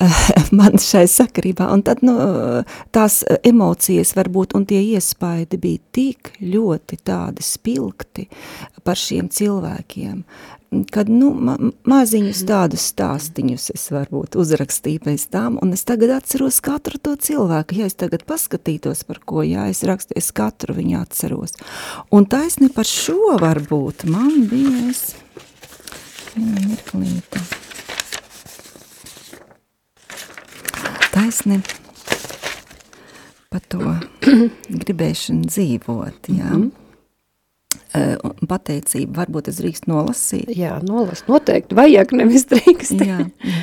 [0.58, 2.16] man šai sakarībā, un tad, nu,
[2.94, 8.26] tās emocijas varbūt, un tie iespaidi bija tik ļoti tādi spilgti
[8.84, 10.22] par šiem cilvēkiem,
[10.92, 11.56] kad, nu, ma
[11.88, 17.78] maziņus tādus stāstiņus es varbūt uzrakstīju pēc tām, un es tagad atceros katru to cilvēku,
[17.80, 21.56] ja es tagad paskatītos par ko, jā, es rakstu, es katru viņu atceros,
[22.12, 25.06] un taisni par šo varbūt man bija, es,
[26.36, 27.46] mirklīte,
[31.16, 31.60] taisni
[33.50, 33.94] par to
[34.84, 36.50] gribēšanu dzīvot, jā.
[36.50, 36.82] Mm -hmm.
[38.48, 40.50] Pateicība, varbūt es drīkst nolasīt.
[40.52, 43.00] Jā, nolas, noteikti vajag, nevis drīkst.
[43.00, 43.62] jā, jā.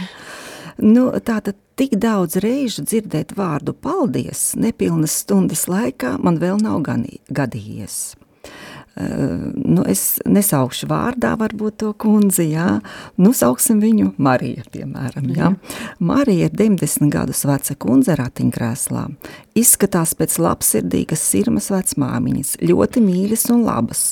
[0.77, 6.81] Nu, tātad tik daudz reižu dzirdēt vārdu paldies nepilnas stundas laikā man vēl nav
[7.29, 8.15] gadījies.
[8.93, 12.75] Uh, nu, es nesaukšu vārdā, varbūt to kundzi, jā.
[13.17, 15.47] Nu, sauksim viņu Marija, piemēram, jā.
[15.49, 15.87] jā.
[15.97, 19.07] Marija ir 90 gadus veca kundze ratiņkrēslā.
[19.57, 24.03] Izskatās pēc labsirdīgas sirmas vecmāmiņas, ļoti mīļas un labas,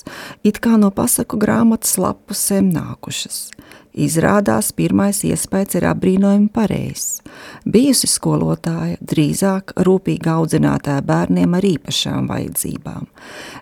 [0.42, 3.52] it kā no pasaku grāmatas lapusēm nākušas.
[3.92, 7.20] Izrādās pirmais iespējas ir apbrīnojami pareizs.
[7.68, 13.10] Bijusi skolotāja, drīzāk rūpīgi audzinātāja bērniem ar īpašām vajadzībām.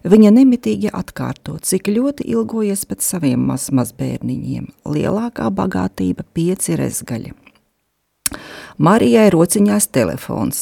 [0.05, 4.69] Viņa nemitīgi atkārto, cik ļoti ilgojies pēc saviem maz mazbērniņiem.
[4.85, 7.33] Lielākā bagātība pieci rezgaļi.
[8.79, 10.59] Marijai rociņās telefons,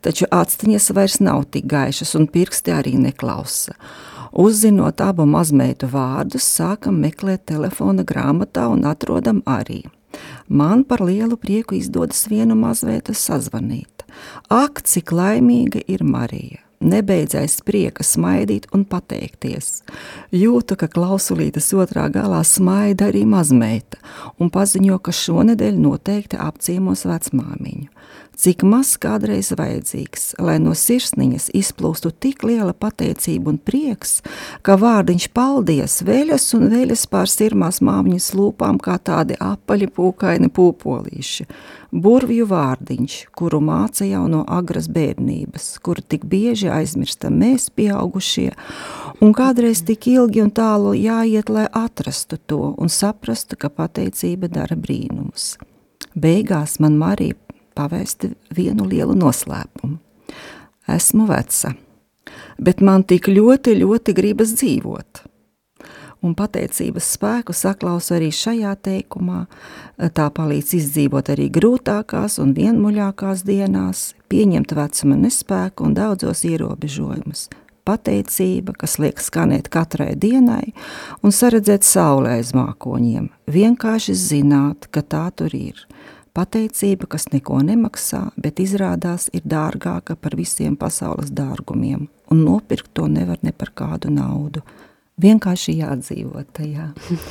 [0.00, 3.74] taču actiņas vairs nav tik gaišas un pirksti arī neklausa.
[4.32, 9.84] Uzzinot abu mazmeitu vārdus, sākam meklēt telefona grāmatā un atrodam arī.
[10.48, 14.06] Man par lielu prieku izdodas vienu mazvietu sazvanīt.
[14.48, 16.64] Ak, cik laimīga ir Marija!
[16.78, 19.80] Nebeidzais prieka smaidīt un pateikties.
[20.30, 23.98] Jūtu, ka klausulītes otrā galā smaida arī mazmeita
[24.38, 27.90] un paziņo, ka šonedēļ noteikti apciemos vecmāmiņu
[28.38, 34.20] cik maz kādreiz vajadzīgs, lai no sirsniņas izplūstu tik liela pateicība un prieks,
[34.62, 41.48] ka vārdiņš paldies veļas un veļas pār sirmās māmiņas lūpām kā tādi apaļi pūkaini pūpolīši,
[41.90, 48.52] burvju vārdiņš, kuru māca jau no agras bērnības, kuru tik bieži aizmirstam mēs pieaugušie,
[49.24, 54.78] un kādreiz tik ilgi un tālu jāiet, lai atrastu to un saprastu, ka pateicība dara
[54.78, 55.56] brīnumus.
[56.18, 57.34] Beigās man Marija
[57.78, 59.98] pavēst vienu lielu noslēpumu.
[60.88, 61.74] Esmu veca,
[62.58, 65.24] bet man tik ļoti, ļoti gribas dzīvot.
[66.24, 69.44] Un pateicības spēku saklausu arī šajā teikumā,
[70.16, 77.46] tā palīdz izdzīvot arī grūtākās un vienmuļākās dienās, pieņemt vecuma nespēku un daudzos ierobežojumus.
[77.86, 80.74] Pateicība, kas liek skanēt katrai dienai
[81.22, 85.84] un saredzēt saulē aiz mākoņiem, vienkārši zināt, ka tā tur ir–
[86.38, 93.08] Pateicība, kas neko nemaksā, bet izrādās ir dārgāka par visiem pasaules dārgumiem, un nopirkt to
[93.10, 94.62] nevar ne par kādu naudu.
[95.18, 96.92] Vienkārši jādzīvot tajā.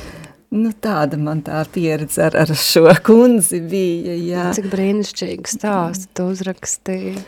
[0.48, 4.14] Nu, tāda man tā pieredze ar, ar šo kundzi bija.
[4.16, 4.46] Jā.
[4.56, 7.18] Cik brīnišķīgi stāstu tu uzrakstīji.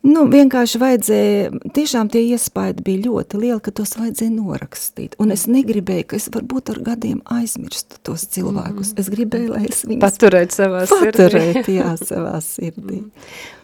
[0.00, 5.16] Nu, vienkārši vajadzēja, tiešām tie iespaidi bija ļoti lieli, ka tos vajadzēja norakstīt.
[5.20, 8.94] Un es negribēju, ka es varbūt ar gadiem aizmirstu tos cilvēkus.
[9.00, 11.10] Es gribēju, lai es viņus paturēt savā sirdī.
[11.10, 13.02] Paturēt, jā, savā sirdī.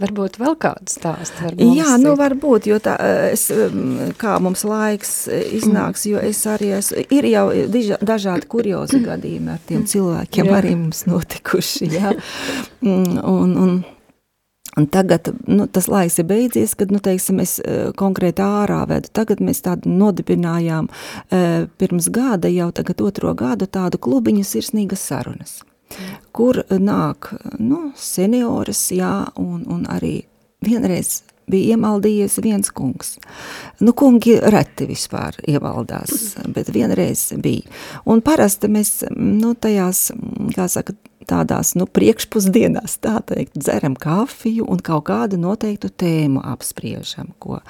[0.02, 2.98] varbūt vēl kādu stāstu var Jā, nu varbūt, jo tā,
[3.32, 3.48] es,
[4.20, 7.46] kā mums laiks iznāks, jo es arī esmu, ir jau
[8.04, 10.60] dažādi kuriozi gadījumi ar tiem cilvēkiem, jā.
[10.60, 12.16] arī mums notikuši, jā.
[12.84, 13.76] Un, un, un
[14.76, 19.08] Un tagad nu, tas laiks ir beidzies, kad nu, teiksim, es uh, konkrēti ārā vedu.
[19.16, 25.62] Tagad mēs tādu nodibinājām uh, pirms gada, jau tagad otro gadu, tādu klubiņu sirsnīgas sarunas.
[26.32, 30.18] kur nāk nu, senioras, jā, un, un arī
[30.66, 33.16] vienreiz bija iemaldījies viens kungs.
[33.80, 37.70] Nu, kungi reti vispār ievaldās, bet vienreiz bija.
[38.10, 40.08] Un parasti mēs, nu, tajās,
[40.56, 40.96] kā saka,
[41.28, 47.60] tādās, nu, priekšpusdienās, tā teikt, dzeram kafiju un kaut kādu noteiktu tēmu apspriežam, ko,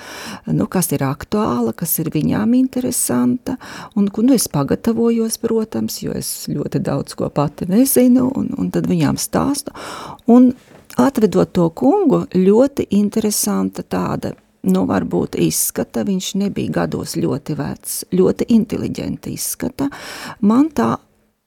[0.46, 3.56] nu, kas ir aktuāla, kas ir viņām interesanta,
[3.96, 8.88] un, nu, es pagatavojos, protams, jo es ļoti daudz ko pati nezinu, un, un tad
[8.90, 9.74] viņām stāstu,
[10.30, 10.52] un
[10.96, 14.30] Atvedot to kungu, ļoti interesanta tāda,
[14.72, 19.90] nu varbūt izskata, viņš nebija gados ļoti vecs, ļoti inteliģenti izskata.
[20.40, 20.94] Man tā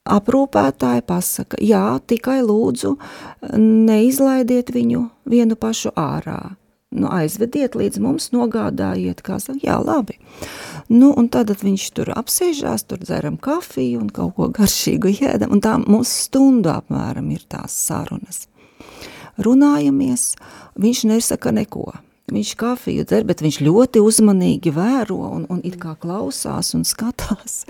[0.09, 2.95] aprūpētāji pasaka, jā, tikai lūdzu
[3.59, 6.55] neizlaidiet viņu vienu pašu ārā.
[6.89, 10.17] Nu, aizvediet līdz mums, nogādājiet, kā saka, jā, labi.
[10.89, 15.61] Nu, un tad viņš tur apsēžās, tur dzeram kafiju un kaut ko garšīgu ēdam, un
[15.61, 18.47] tā mūsu stundu apmēram ir tās sarunas
[19.39, 20.33] runājamies,
[20.79, 21.93] viņš nesaka neko.
[22.29, 27.63] Viņš kafiju dzer, bet viņš ļoti uzmanīgi vēro un, un it kā klausās un skatās.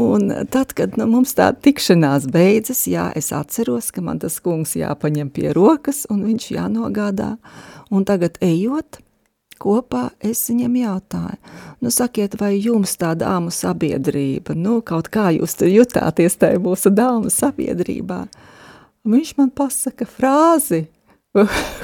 [0.00, 4.76] Un tad, kad nu, mums tā tikšanās beidzas, jā, es atceros, ka man tas kungs
[4.78, 7.34] jāpaņem pie rokas un viņš jānogādā.
[7.90, 9.00] Un tagad ejot,
[9.60, 11.40] kopā es viņam jautāju,
[11.82, 16.94] nu sakiet, vai jums tā dāmu sabiedrība, nu kaut kā jūs tur jutāties tajā mūsu
[16.94, 18.22] dāmu sabiedrībā?
[19.10, 20.84] Viņš man pasaka frāzi,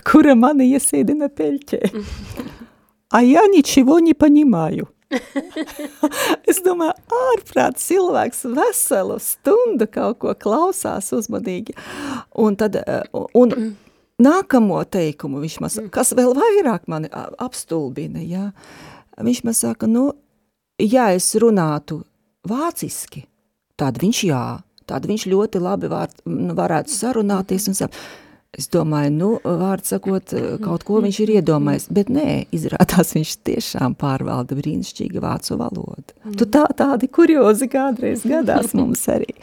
[0.07, 1.81] kura mani iesēdina peļķē.
[3.11, 4.87] A ja ničего не понимаю.
[6.47, 11.75] es domāju, ārprāt, cilvēks veselu stundu kaut ko klausās uzmanīgi.
[12.39, 12.79] Un tad,
[13.35, 13.75] un
[14.23, 18.53] nākamo teikumu viņš man saka, kas vēl vairāk mani apstulbina, jā.
[19.19, 20.13] Viņš man saka, nu,
[20.79, 22.05] ja es runātu
[22.47, 23.25] vāciski,
[23.75, 24.45] tad viņš jā,
[24.91, 27.95] Tad viņš ļoti labi var, nu, varētu sarunāties un sap.
[28.56, 30.32] Es domāju, nu, vārds sakot,
[30.64, 36.14] kaut ko viņš ir iedomājis, bet nē, izrādās viņš tiešām pārvalda brīnišķīgu vācu valodu.
[36.24, 36.36] Mm.
[36.40, 39.34] Tu tā, tādi kuriozi kādreiz gadās mums arī.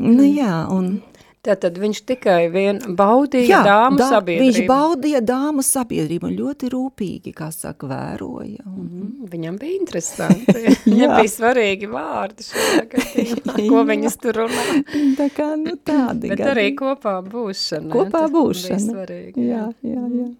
[0.00, 0.96] Nu jā, un
[1.44, 4.44] Tātad viņš tikai vien baudīja Jā, dāmu da, sabiedrību.
[4.46, 8.64] viņš baudīja dāmu sabiedrību un ļoti rūpīgi, kā saka, vēroja.
[8.64, 8.86] Un...
[8.86, 10.54] Mm, viņam bija interesanti.
[10.88, 14.64] viņam bija svarīgi vārdi šajā gadījumā, ko viņas tur runā.
[15.20, 16.48] Tā kā, nu tādi Bet gadi.
[16.54, 17.92] arī kopā būšana.
[17.92, 18.80] Kopā būšana.
[18.88, 20.08] Svarīgi, jā, jā, jā.
[20.24, 20.30] jā.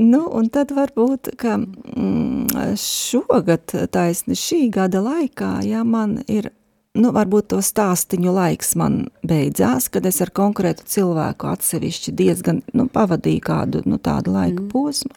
[0.00, 6.50] Nu, un tad varbūt, ka mm, šogad taisni šī gada laikā, ja man ir
[6.96, 12.86] nu, varbūt to stāstiņu laiks man beidzās, kad es ar konkrētu cilvēku atsevišķi diezgan, nu,
[12.92, 14.68] pavadīju kādu, nu, tādu laika mm.
[14.72, 15.12] posmu,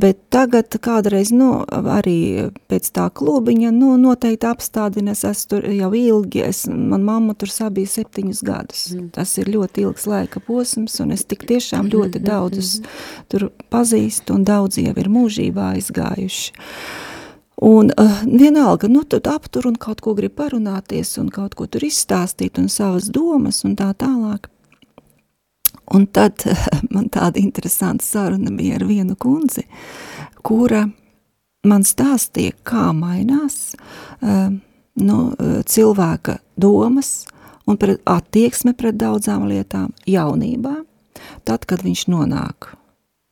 [0.00, 6.44] bet tagad kādreiz, nu, arī pēc tā klubiņa, nu, noteikti apstādinies, es tur jau ilgi,
[6.48, 9.08] es, man mamma tur sabija septiņus gadus, mm.
[9.16, 12.28] tas ir ļoti ilgs laika posms, un es tik tiešām ļoti mm-hmm.
[12.28, 12.78] daudzus
[13.32, 16.54] tur pazīstu, un daudz jau ir mūžībā aizgājuši.
[17.56, 21.86] Un uh, vienalga, nu tad aptur un kaut ko grib parunāties un kaut ko tur
[21.86, 24.48] izstāstīt un savas domas un tā tālāk.
[25.94, 29.68] Un tad uh, man tāda interesanta saruna bija ar vienu kundzi,
[30.42, 30.88] kura
[31.64, 34.50] man stāstīja, kā mainās uh,
[34.98, 35.18] nu,
[35.66, 37.24] cilvēka domas
[37.66, 40.74] un pret, attieksme pret daudzām lietām jaunībā,
[41.46, 42.74] tad, kad viņš nonāk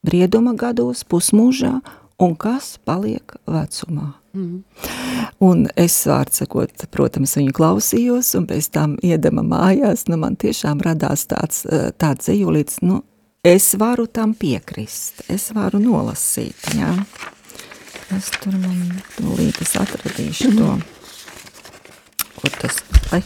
[0.07, 1.81] brieduma gados, pusmūžā
[2.23, 4.13] un kas paliek vecumā.
[4.33, 4.63] Mm.
[5.45, 10.81] Un es, vārds sakot, protams, viņu klausījos, un pēc tam iedama mājās, nu man tiešām
[10.87, 13.03] radās tāds, eh, tāds ejulīts, nu,
[13.45, 16.95] es varu tam piekrist, es varu nolasīt, jā.
[18.13, 20.71] Es tur man, tūlīt es atradīšu to,
[22.39, 22.79] kur tas,
[23.13, 23.23] ai,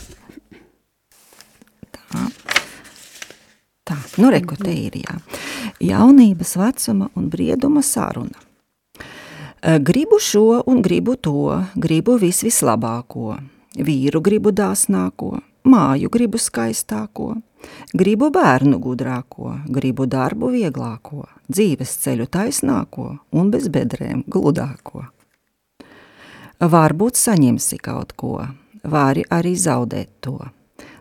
[1.94, 2.24] tā,
[3.84, 5.20] tā, nu reku te ir, jā.
[5.82, 8.45] Jaunības vecuma un brieduma saruna.
[9.66, 13.32] Eh, gribu šo un gribu to, gribu vis vislabāko,
[13.74, 17.32] vīru gribu dāsnāko, māju gribu skaistāko,
[17.90, 25.08] gribu bērnu gudrāko, gribu darbu vieglāko, dzīves ceļu taisnāko un bez bedrēm gludāko.
[26.62, 28.46] Varbūt saņemsi kaut ko,
[28.86, 30.38] vari arī zaudēt to.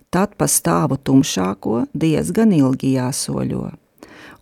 [0.10, 3.75] Tad pa stāvu tumšāko diezgan ilgi jāsoļo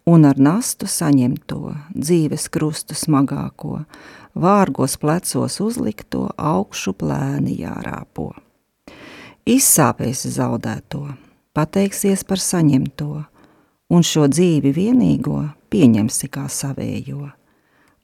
[0.06, 3.84] un ar nastu saņemto, dzīves krustu smagāko,
[4.36, 8.32] vārgos plecos uzlikto, augšu plēni jārāpo.
[9.48, 11.06] Izsāpēsi zaudēto,
[11.56, 13.24] pateiksies par saņemto,
[13.94, 15.42] un šo dzīvi vienīgo
[15.74, 17.28] pieņemsi kā savējo.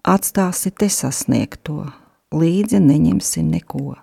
[0.10, 1.84] Atstāsi te sasniegto,
[2.36, 3.96] līdzi neņemsi neko,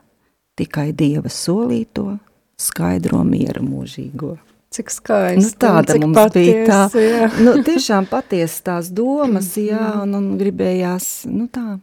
[0.57, 2.16] tikai Dieva solīto,
[2.61, 4.36] skaidro miera mūžīgo.
[4.77, 5.43] Cik skaisti.
[5.43, 7.03] Nu, tāda cik mums patiesi, bija tā.
[7.03, 7.29] Jā.
[7.47, 11.79] Nu, tiešām patiesi tās domas, jā, un, un gribējās, nu tā.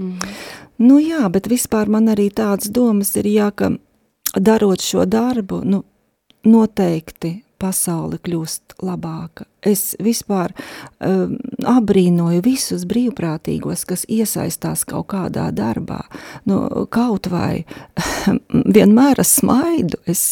[0.00, 0.36] Mm.
[0.82, 3.70] Nu jā, bet vispār man arī tādas domas ir, jā, ka
[4.34, 5.84] darot šo darbu, nu,
[6.44, 9.48] noteikti pasaule kļūst labāka.
[9.64, 10.52] Es vispār
[11.00, 16.02] um, abrīnoju visus brīvprātīgos, kas iesaistās kaut kādā darbā.
[16.48, 16.60] Nu,
[16.92, 17.64] kaut vai
[18.76, 20.02] vienmēr es smaidu.
[20.10, 20.24] Es,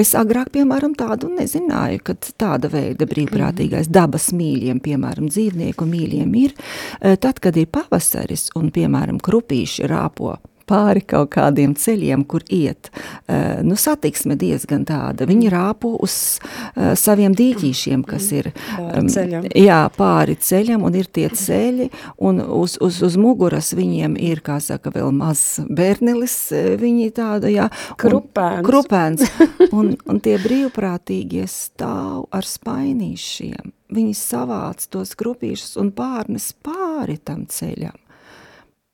[0.00, 6.56] es agrāk, piemēram, tādu nezināju, ka tāda veida brīvprātīgais dabas mīļiem, piemēram, dzīvnieku mīļiem ir.
[6.56, 10.38] Eh, tad, kad ir pavasaris un, piemēram, krupīši rāpo
[10.70, 12.92] pāri kaut kādiem ceļiem, kur iet.
[13.26, 15.26] Uh, nu, satiksme diezgan tāda.
[15.28, 19.50] Viņi rāpo uz uh, saviem dīķīšiem, kas ir Pāri ceļam.
[19.58, 21.90] jā, pāri ceļam, un ir tie ceļi,
[22.22, 27.50] un uz, uz, uz muguras viņiem ir, kā saka, vēl maz bērnelis, eh, viņi tāda,
[27.50, 27.66] jā.
[27.70, 28.66] un- Krupēns.
[28.66, 29.26] Krupēns.
[29.80, 33.70] Un, un tie brīvprātīgie stāv ar spainīšiem.
[33.94, 37.94] Viņi savāc tos krupīšus un pārnes pāri tam ceļam.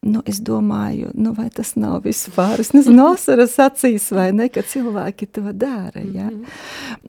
[0.07, 4.62] Nu, es domāju, nu, vai tas nav vispār, es nezinu, asaras acīs vai ne, ka
[4.62, 6.28] cilvēki to dara, ja?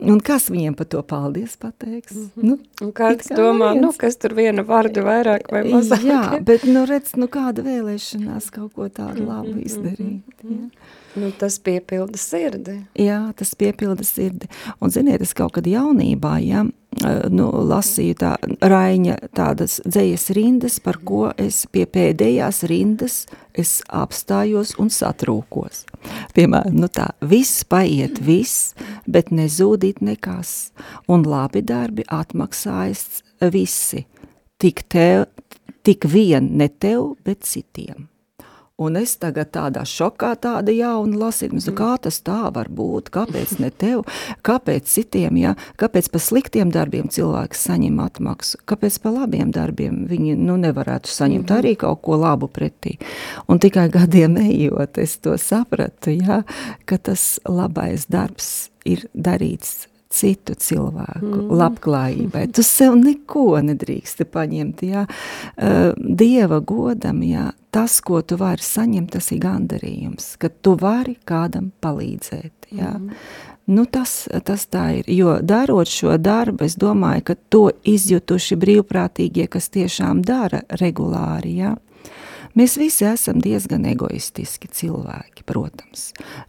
[0.02, 2.16] Un kas viņiem par to paldies pateiks?
[2.36, 4.00] Nu, Un kāds kā domā, nu, neviens.
[4.02, 6.08] kas tur viena vārdu vairāk vai mazāk?
[6.10, 10.70] Jā, bet, nu, redz, nu, kāda vēlēšanās kaut ko tādu labu izdarīt, ja?
[11.18, 12.76] Nu, tas piepilda sirdi.
[13.02, 14.50] Jā, tas piepilda sirdi.
[14.82, 16.66] Un, ziniet, es kaut kad jaunībā, ja,
[17.34, 23.20] nu, lasīju tā Raiņa tādas dzējas rindas, par ko es pie pēdējās rindas
[23.89, 25.86] apstājos un satrūkos.
[26.38, 28.74] Piemēram, nu tā, viss paiet viss,
[29.08, 30.72] bet nezūdīt nekas.
[31.10, 33.24] Un labi darbi atmaksājas
[33.54, 34.06] visi.
[34.58, 35.28] Tik, tev,
[35.86, 38.08] tik vien ne tev, bet citiem.
[38.78, 43.56] Un es tagad tādā šokā, tāda jauna lasīju, nu, kā tas tā var būt, kāpēc
[43.58, 44.04] ne tev,
[44.46, 45.56] kāpēc citiem, ja?
[45.82, 51.56] kāpēc par sliktiem darbiem cilvēks saņem atmaksu, kāpēc par labiem darbiem viņi nu, nevarētu saņemt
[51.58, 53.00] arī kaut ko labu pretī.
[53.50, 56.44] Un tikai gadiem ejot, es to sapratu, ja?
[56.86, 61.51] ka tas labais darbs ir darīts citu cilvēku mm.
[61.61, 62.47] labklājībai.
[62.55, 65.05] Tu sev neko nedrīksti paņemt, jā.
[65.07, 71.18] Uh, Dieva godam, jā, tas, ko tu vari saņemt, tas ir gandarījums, ka tu vari
[71.28, 72.95] kādam palīdzēt, jā.
[72.97, 73.13] Mm.
[73.68, 79.49] Nu, tas, tas tā ir, jo darot šo darbu, es domāju, ka to izjutuši brīvprātīgie,
[79.51, 81.74] kas tiešām dara regulāri, jā.
[82.58, 86.08] Mēs visi esam diezgan egoistiski cilvēki, protams.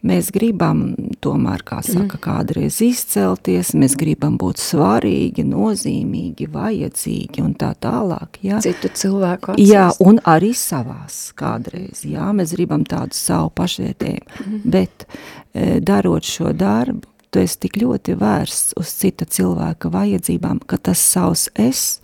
[0.08, 0.94] Mēs gribam
[1.24, 8.40] tomēr, kā saka, kādreiz izcelties, mēs gribam būt svarīgi, nozīmīgi, vajadzīgi un tā tālāk.
[8.46, 9.68] Jā, Citu cilvēku acīs.
[9.68, 12.06] jā un arī savās kādreiz.
[12.08, 15.04] Jā, mēs gribam tādu savu pašvērtējumu, bet
[15.52, 21.02] e, darot šo darbu, tu esi tik ļoti vērsts uz cita cilvēka vajadzībām, ka tas
[21.02, 22.00] savs es,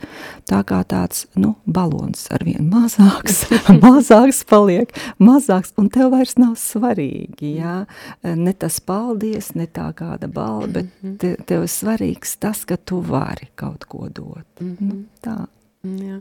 [0.50, 3.44] tā kā tāds, nu, balons ar vien mazāks,
[3.84, 7.76] mazāks paliek, mazāks, un tev vairs nav svarīgi, jā,
[8.22, 13.00] ne tas paldies, ne tā kāda balva, bet te, tev ir svarīgs tas, ka tu
[13.04, 14.48] vari kaut ko dot.
[14.60, 15.44] Nu, tā.
[15.84, 16.20] Jā.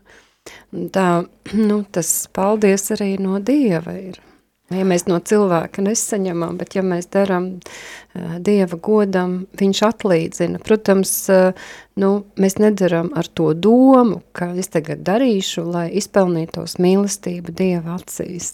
[0.91, 1.07] Tā,
[1.69, 4.19] nu, tas paldies arī no Dieva ir.
[4.77, 10.61] Ja mēs no cilvēka nesaņemam, bet ja mēs darām uh, Dieva godam, viņš atlīdzina.
[10.63, 11.69] Protams, uh,
[11.99, 18.53] nu, mēs nedaram ar to domu, ka es tagad darīšu, lai izpelnītos mīlestību Dieva acīs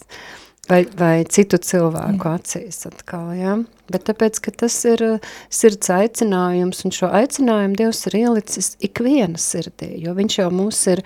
[0.70, 3.58] vai, vai citu cilvēku acīs atkal, ja?
[3.90, 9.40] Bet tāpēc, ka tas ir uh, sirds aicinājums, un šo aicinājumu Dievs ir ielicis ikviena
[9.40, 11.04] sirdī, jo viņš jau mūs ir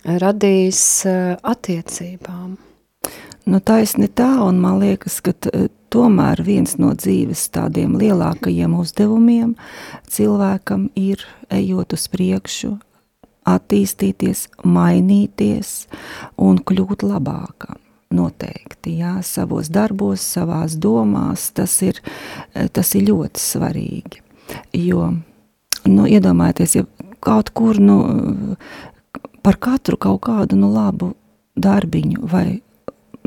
[0.00, 0.82] radījis
[1.44, 2.56] attiecībām.
[3.50, 9.56] Nu, taisni tā, un man liekas, ka t- tomēr viens no dzīves tādiem lielākajiem uzdevumiem
[10.06, 12.76] cilvēkam ir ejot uz priekšu,
[13.50, 15.72] attīstīties, mainīties
[16.38, 17.80] un kļūt labākam.
[18.14, 21.98] Noteikti, jā, savos darbos, savās domās, tas ir,
[22.74, 24.22] tas ir ļoti svarīgi.
[24.78, 25.12] Jo,
[25.90, 26.86] nu, iedomājieties, ja
[27.22, 28.56] kaut kur, nu,
[29.42, 31.16] par katru kaut kādu, nu, labu
[31.58, 32.60] darbiņu vai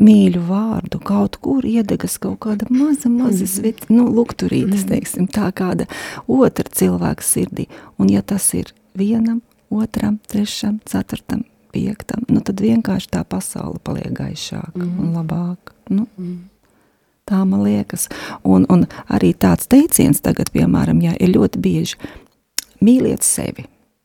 [0.01, 5.87] mīļu vārdu, kaut kur iedegas kaut kāda maza, maza svit, nu, lukturītes, teiksim, tā kāda
[6.27, 7.67] otra cilvēka sirdī.
[8.01, 9.41] Un ja tas ir vienam,
[9.73, 15.77] otram, trešam, ceturtam, piektam, nu, tad vienkārši tā pasaule paliek gaišāka un labāka.
[15.93, 16.07] Nu,
[17.23, 18.09] Tā man liekas.
[18.43, 21.95] Un, un arī tāds teiciens tagad, piemēram, jā, ir ļoti bieži
[22.83, 23.63] mīliet sevi.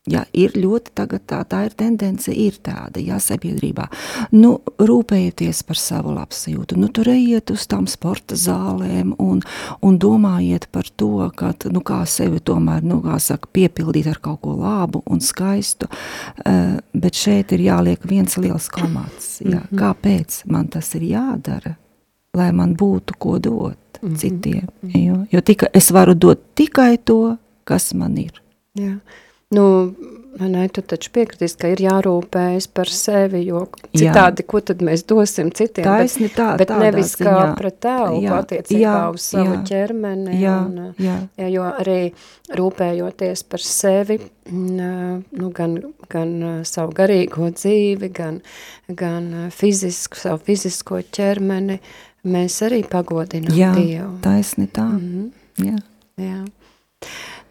[0.08, 3.88] Ja, ir ļoti tagad tā, tā ir tendence, ir tāda, jā, sabiedrībā.
[4.32, 9.42] Nu, rūpējieties par savu labsajūtu, nu, tur ejiet uz tām sporta zālēm un,
[9.84, 14.40] un domājiet par to, ka, nu, kā sevi tomēr, nu, kā saka, piepildīt ar kaut
[14.46, 19.76] ko labu un skaistu, uh, bet šeit ir jāliek viens liels komats, jā, mhm.
[19.82, 21.76] kāpēc man tas ir jādara,
[22.38, 24.16] lai man būtu ko dot mhm.
[24.16, 27.36] citiem, jo, jo tika, es varu dot tikai to,
[27.68, 28.38] kas man ir.
[28.78, 28.96] Jā.
[29.54, 29.64] Nu,
[30.38, 33.64] Nē, tu taču piekritīs, ka ir jārūpējas par sevi, jo
[33.96, 34.46] citādi, jā.
[34.46, 35.86] ko tad mēs dosim citiem?
[35.88, 37.46] Taisni tā, bet, bet nevis kā ziņā.
[37.58, 40.36] pret telpu jā, attiecībā jā, uz savu jā, ķermeni.
[40.38, 41.16] Jā, un, jā.
[41.40, 41.96] Jā, jo arī
[42.60, 44.20] rūpējoties par sevi,
[44.52, 45.74] nu, gan,
[46.12, 46.36] gan
[46.68, 48.38] savu garīgo dzīvi, gan,
[49.00, 51.80] gan fizisku, savu fizisko ķermeni,
[52.30, 54.12] mēs arī pagodinām jā, Dievu.
[54.22, 54.86] Taisni tā.
[54.86, 55.66] Mm -hmm.
[55.66, 55.82] jā.
[56.28, 56.40] jā.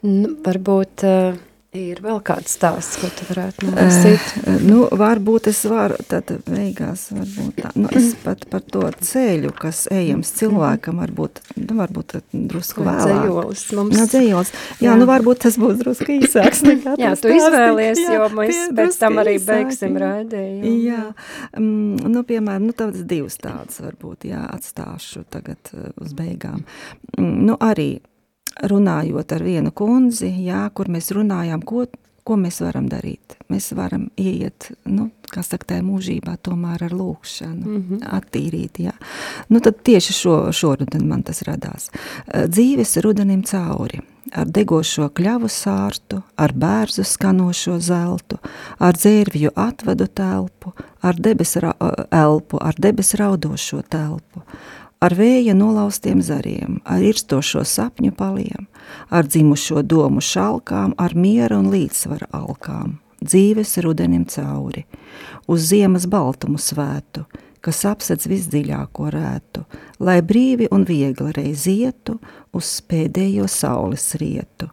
[0.08, 4.30] Nu, varbūt uh, ir vēl kāds stāsts, ko tu varētu nolasīt?
[4.41, 7.72] Uh, nu, varbūt es varu, tad beigās varbūt tā.
[7.76, 13.22] Nu, es pat par to ceļu, kas ejams cilvēkam, varbūt, nu, varbūt drusku Vai vēlāk.
[13.28, 13.99] Dzējolis mums.
[13.99, 14.53] Jā, dzējolis.
[14.53, 18.63] Jā, jā, nu, varbūt tas būs drusku īsāks nekā Jā, tu izvēlies, jā, jo mēs
[18.78, 20.76] pēc tam arī īsāk, beigsim raidījumu.
[20.88, 21.05] Jā,
[21.59, 26.63] um, nu, piemēram, nu, tādas divas tādas varbūt, jā, atstāšu tagad uh, uz beigām.
[27.18, 27.97] Um, nu, arī
[28.64, 31.86] runājot ar vienu kundzi, jā, kur mēs runājām, ko,
[32.28, 33.38] ko mēs varam darīt.
[33.51, 38.03] Mēs varam ieiet, nu, kā saka, tajā mūžībā tomēr ar lūkšanu, mm -hmm.
[38.18, 38.93] attīrīt, jā.
[39.49, 41.89] Nu, tad tieši šo, šoruden man tas radās.
[42.28, 44.01] Dzīves rudenim cauri,
[44.32, 48.38] ar degošo kļavu sārtu, ar bērzu skanošo zeltu,
[48.80, 51.74] ar dzērvju atvadu telpu, ar debes ra
[52.12, 54.43] elpu, ar debes raudošo telpu,
[55.02, 58.68] ar vēja nolaustiem zariem, ar irstošo sapņu paliem,
[59.10, 64.86] ar dzimušo domu šalkām, ar miera un līdzsvara alkām, dzīves rudenim cauri,
[65.48, 67.26] uz ziemas baltumu svētu,
[67.62, 69.66] kas apsedz visdziļāko rētu,
[70.00, 72.18] lai brīvi un viegli reiz ietu
[72.56, 74.70] uz pēdējo saules rietu,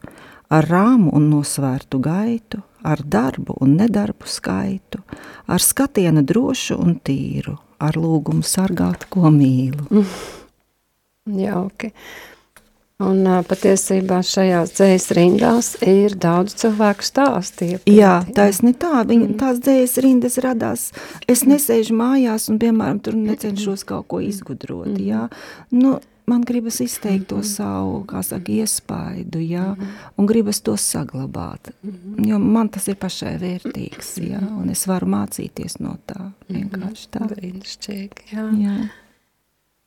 [0.52, 5.00] ar rāmu un nosvērtu gaitu, ar darbu un nedarbu skaitu,
[5.48, 9.88] ar skatienu drošu un tīru, ar lūgumu sargāt, ko mīlu.
[11.24, 11.38] Mm.
[11.40, 11.88] Jauki.
[13.00, 17.68] Un patiesībā šajās dzējas rindās ir daudz cilvēku stāsti.
[17.88, 19.38] Jā, taisni tā, viņa, mm.
[19.40, 20.84] tās dzējas rindas radās.
[21.26, 25.00] Es nesēžu mājās un, piemēram, tur necenšos kaut ko izgudrot, mm.
[25.00, 25.24] jā.
[25.72, 25.96] Nu,
[26.26, 27.48] man gribas izteikt to mhm.
[27.48, 29.94] savu, kā saka, iespaidu, jā, mhm.
[30.18, 32.24] un gribas to saglabāt, mhm.
[32.28, 37.26] jo man tas ir pašai vērtīgs, jā, un es varu mācīties no tā, vienkārši tā.
[37.34, 38.50] Brīnišķīgi, jā.
[38.64, 38.76] jā.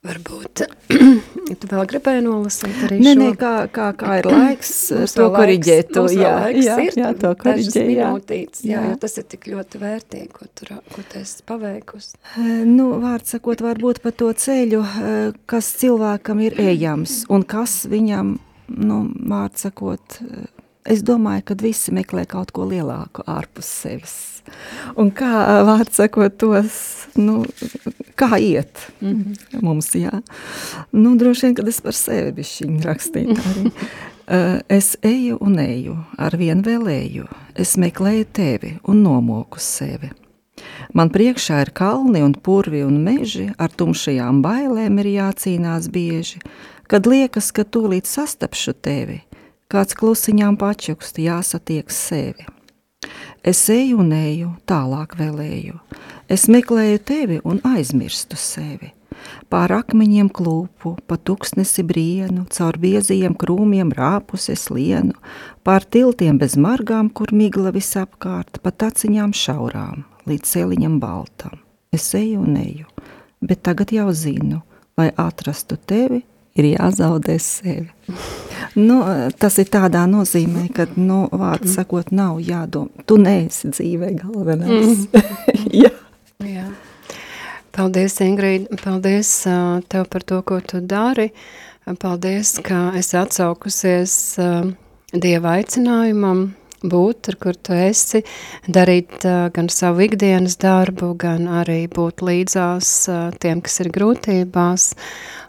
[0.05, 0.61] Varbūt
[1.61, 3.17] tu vēl gribēji nolasīt arī ne, šo?
[3.17, 4.73] Nē, kā, kā, kā ir laiks
[5.17, 5.89] to koriģēt.
[5.95, 7.79] To, jā, jā, ir, jā, to koriģēt.
[7.81, 8.11] Jā.
[8.11, 12.13] Minūtītes, jā, jā, jo tas ir tik ļoti vērtīgi, ko tu, ko tu esi paveikusi.
[12.69, 14.83] Nu, vārds sakot, varbūt par to ceļu,
[15.49, 18.35] kas cilvēkam ir ejams un kas viņam,
[18.77, 19.01] nu,
[19.33, 20.21] vārds sakot,
[20.85, 24.36] es domāju, ka visi meklē kaut ko lielāku ārpus sevis
[24.97, 25.31] Un kā
[25.67, 27.45] vārds sakot tos, nu,
[28.17, 29.61] kā iet mm -hmm.
[29.61, 30.21] mums, jā.
[30.91, 33.71] Nu, droši vien, kad es par sevi bišķiņu rakstīju arī.
[34.67, 40.09] Es eju un eju, ar vien vēl eju, es meklēju tevi un nomoku sevi.
[40.93, 46.41] Man priekšā ir kalni un purvi un meži, ar tumšajām bailēm ir jācīnās bieži,
[46.91, 49.21] kad liekas, ka tūlīt sastapšu tevi,
[49.71, 52.56] kāds klusiņām pačukst jāsatiek sevi.
[53.47, 55.77] Es eju un eju, tālāk vēlēju.
[56.27, 58.91] Es meklēju tevi un aizmirstu sevi.
[59.47, 65.15] Pār akmeņiem klūpu, pa tuksnesi brienu, caur biezajiem krūmiem rāpus es lienu,
[65.63, 71.61] pār tiltiem bez margām, kur migla visapkārt, pa taciņām šaurām, līdz celiņam baltam.
[71.95, 72.91] Es eju un eju,
[73.39, 74.59] bet tagad jau zinu,
[74.99, 76.25] lai atrastu tevi,
[76.57, 77.87] ir jāzaudē sevi.
[78.77, 78.99] Nu,
[79.39, 83.05] tas ir tādā nozīmē, ka, nu, vārds sakot, nav jādomā.
[83.09, 85.07] Tu neesi dzīvē galvenais.
[85.07, 85.31] Mm.
[85.85, 85.93] Jā.
[86.45, 86.67] Jā.
[87.77, 91.29] Paldies, Ingrīd, paldies uh, tev par to, ko tu dari.
[92.01, 94.69] Paldies, ka esi atsaukusies uh,
[95.13, 96.49] Dieva aicinājumam,
[96.83, 98.21] būt, ar kur tu esi,
[98.67, 104.91] darīt uh, gan savu ikdienas darbu, gan arī būt līdzās uh, tiem, kas ir grūtībās.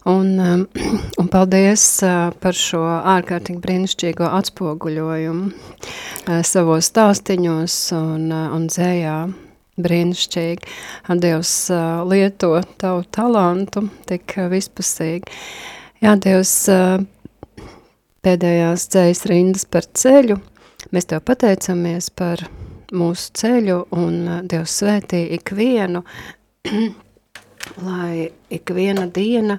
[0.08, 0.64] Un, um,
[1.20, 9.18] un paldies uh, par šo ārkārtīgi brīnišķīgo atspoguļojumu uh, savos stāstiņos un, uh, un dzējā.
[9.78, 10.72] Brīnišķīgi.
[11.22, 15.30] Dievs uh, lieto tavu talantu tik uh, vispusīgi.
[16.02, 16.96] Jā, Dievs uh,
[18.26, 20.40] pēdējās dzējas rindas par ceļu–
[20.94, 22.40] Mēs Tev pateicamies par
[22.96, 24.16] mūsu ceļu un
[24.48, 26.00] Dievs svētī ikvienu,
[27.88, 29.58] lai ikviena diena,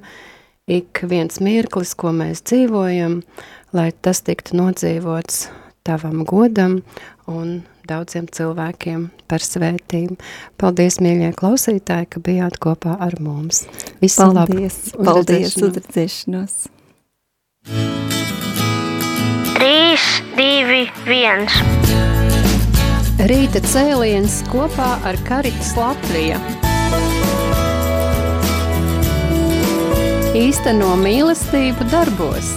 [0.69, 3.19] ik viens mirklis, ko mēs dzīvojam,
[3.77, 5.47] lai tas tiktu nodzīvots
[5.85, 6.81] Tavam godam
[7.29, 10.17] un daudziem cilvēkiem par svētību.
[10.59, 13.63] Paldies, mīļie klausītāji, ka bijāt kopā ar mums.
[14.01, 15.07] Visu paldies, labu!
[15.07, 16.59] Paldies, uzredzēšanos!
[19.59, 19.99] 3,
[20.37, 21.49] 2, 1
[23.27, 26.37] Rīta cēliens kopā ar Karitas Latviju.
[30.39, 32.53] Īsteno mīlestību darbos.